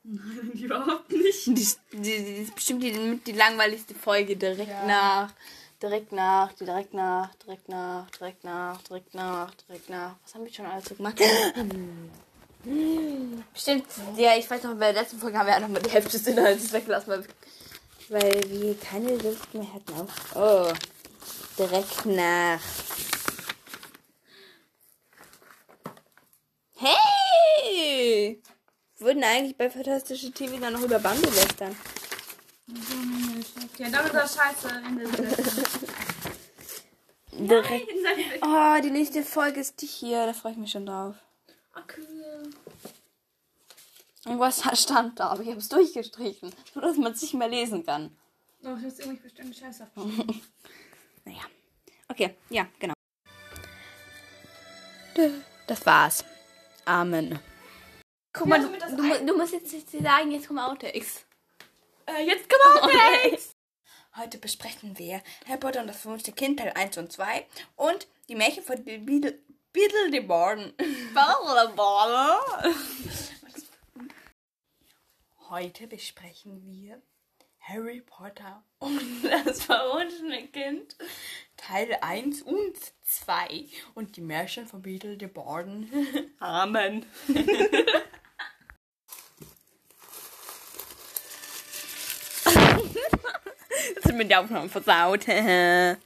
Überhaupt 0.54 1.12
nicht. 1.12 1.48
Die, 1.48 1.54
die, 1.54 1.68
die 1.98 2.12
ist 2.44 2.54
bestimmt 2.54 2.84
die, 2.84 3.20
die 3.26 3.32
langweiligste 3.32 3.96
Folge 3.96 4.36
direkt 4.36 4.86
nach. 4.86 5.34
Direkt 5.82 6.12
nach, 6.12 6.54
direkt 6.54 6.94
nach, 6.94 7.34
direkt 7.36 7.70
nach, 7.70 8.08
direkt 8.12 8.44
nach, 8.44 8.80
direkt 8.84 9.16
nach, 9.16 9.52
direkt 9.56 9.90
nach. 9.90 10.16
Was 10.24 10.36
haben 10.36 10.46
wir 10.46 10.54
schon 10.54 10.68
alles 10.68 10.86
so 10.86 10.94
gemacht? 10.94 11.20
Bestimmt, 13.54 13.86
ja, 14.16 14.36
ich 14.38 14.48
weiß 14.48 14.62
noch, 14.64 14.74
bei 14.74 14.92
der 14.92 15.02
letzten 15.02 15.18
Folge 15.18 15.40
haben 15.40 15.48
wir 15.48 15.54
ja 15.54 15.60
noch 15.62 15.70
mal 15.70 15.82
die 15.82 15.90
Hälfte 15.90 16.12
des 16.12 16.28
Inhalts 16.28 16.72
weggelassen, 16.72 17.10
weil, 17.10 17.26
weil 18.10 18.44
wir 18.48 18.78
keine 18.78 19.16
Lust 19.16 19.52
mehr 19.54 19.74
hatten 19.74 19.94
auf. 19.94 20.36
Oh, 20.36 20.72
direkt 21.58 22.06
nach. 22.06 22.60
Hey! 28.00 28.42
Würden 29.00 29.26
eigentlich 29.26 29.58
bei 29.58 29.70
Fantastische 29.70 30.32
TV 30.32 30.58
dann 30.58 30.72
noch 30.72 30.84
über 30.84 31.00
Bande 31.00 31.28
lästern? 31.30 31.76
Ja, 33.78 33.90
damit 33.90 34.14
war 34.14 34.26
scheiße. 34.26 34.70
Direkt. 37.34 37.92
Oh, 38.42 38.82
die 38.82 38.92
nächste 38.92 39.22
Folge 39.22 39.60
ist 39.60 39.82
die 39.82 39.86
hier. 39.86 40.26
Da 40.26 40.32
freue 40.32 40.54
ich 40.54 40.58
mich 40.58 40.72
schon 40.72 40.86
drauf. 40.86 41.16
Okay. 41.76 42.02
Irgendwas 44.24 44.64
stand 44.82 45.20
da, 45.20 45.32
aber 45.32 45.42
ich 45.42 45.50
habe 45.50 45.60
es 45.60 45.68
durchgestrichen, 45.68 46.54
so 46.74 46.80
dass 46.80 46.96
man 46.96 47.12
es 47.12 47.22
nicht 47.22 47.34
mehr 47.34 47.50
lesen 47.50 47.86
kann. 47.86 48.18
Oh, 48.64 48.76
ich 48.78 48.84
muss 48.84 49.00
irgendwie 49.00 49.24
bestimmt 49.24 49.58
scheiße 49.58 49.88
Naja. 51.26 51.42
Okay, 52.08 52.34
ja, 52.50 52.66
genau. 52.80 52.94
Das 55.68 55.86
war's. 55.86 56.24
Amen. 56.86 57.40
Guck 58.34 58.48
mal, 58.48 58.60
du, 58.62 58.68
du, 58.96 59.04
mu- 59.04 59.26
du 59.26 59.38
musst 59.38 59.54
jetzt 59.54 59.74
nicht 59.74 59.90
sagen, 59.90 60.32
jetzt 60.32 60.48
kommen 60.48 60.60
Outtakes. 60.60 61.26
Äh, 62.06 62.24
jetzt 62.26 62.48
komm 62.50 62.84
auf, 62.84 62.90
Alex! 62.94 63.56
Heute 64.16 64.38
besprechen 64.38 64.98
wir 64.98 65.22
Harry 65.48 65.60
Potter 65.60 65.82
und 65.82 65.88
das 65.88 66.02
fünfte 66.02 66.32
Kind, 66.32 66.60
Teil 66.60 66.74
1 66.76 66.98
und 66.98 67.12
2 67.12 67.46
und 67.76 68.08
die 68.28 68.36
Märchen 68.36 68.64
von 68.64 68.84
Beedle, 68.84 69.40
Beedle 69.72 70.12
de 70.12 70.20
Borden. 70.22 70.74
Heute 75.50 75.88
besprechen 75.88 76.62
wir 76.66 77.02
Harry 77.60 78.02
Potter 78.02 78.64
und 78.80 79.24
das 79.46 79.64
verwunschene 79.64 80.48
Kind, 80.48 80.96
Teil 81.58 81.98
1 82.02 82.42
und 82.44 82.78
2 83.04 83.68
und 83.96 84.16
die 84.18 84.22
Märchen 84.22 84.68
von 84.68 84.82
Beedle 84.82 85.18
de 85.18 85.28
Borden. 85.28 85.90
Amen. 86.40 87.06
Das 93.96 94.06
ist 94.06 94.09
mit 94.20 94.30
der 94.30 94.42
Aufnahme 94.42 94.70
versaut. 94.70 95.26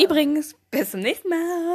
Übrigens, 0.00 0.54
bis 0.70 0.92
zum 0.92 1.00
nächsten 1.00 1.28
Mal. 1.28 1.68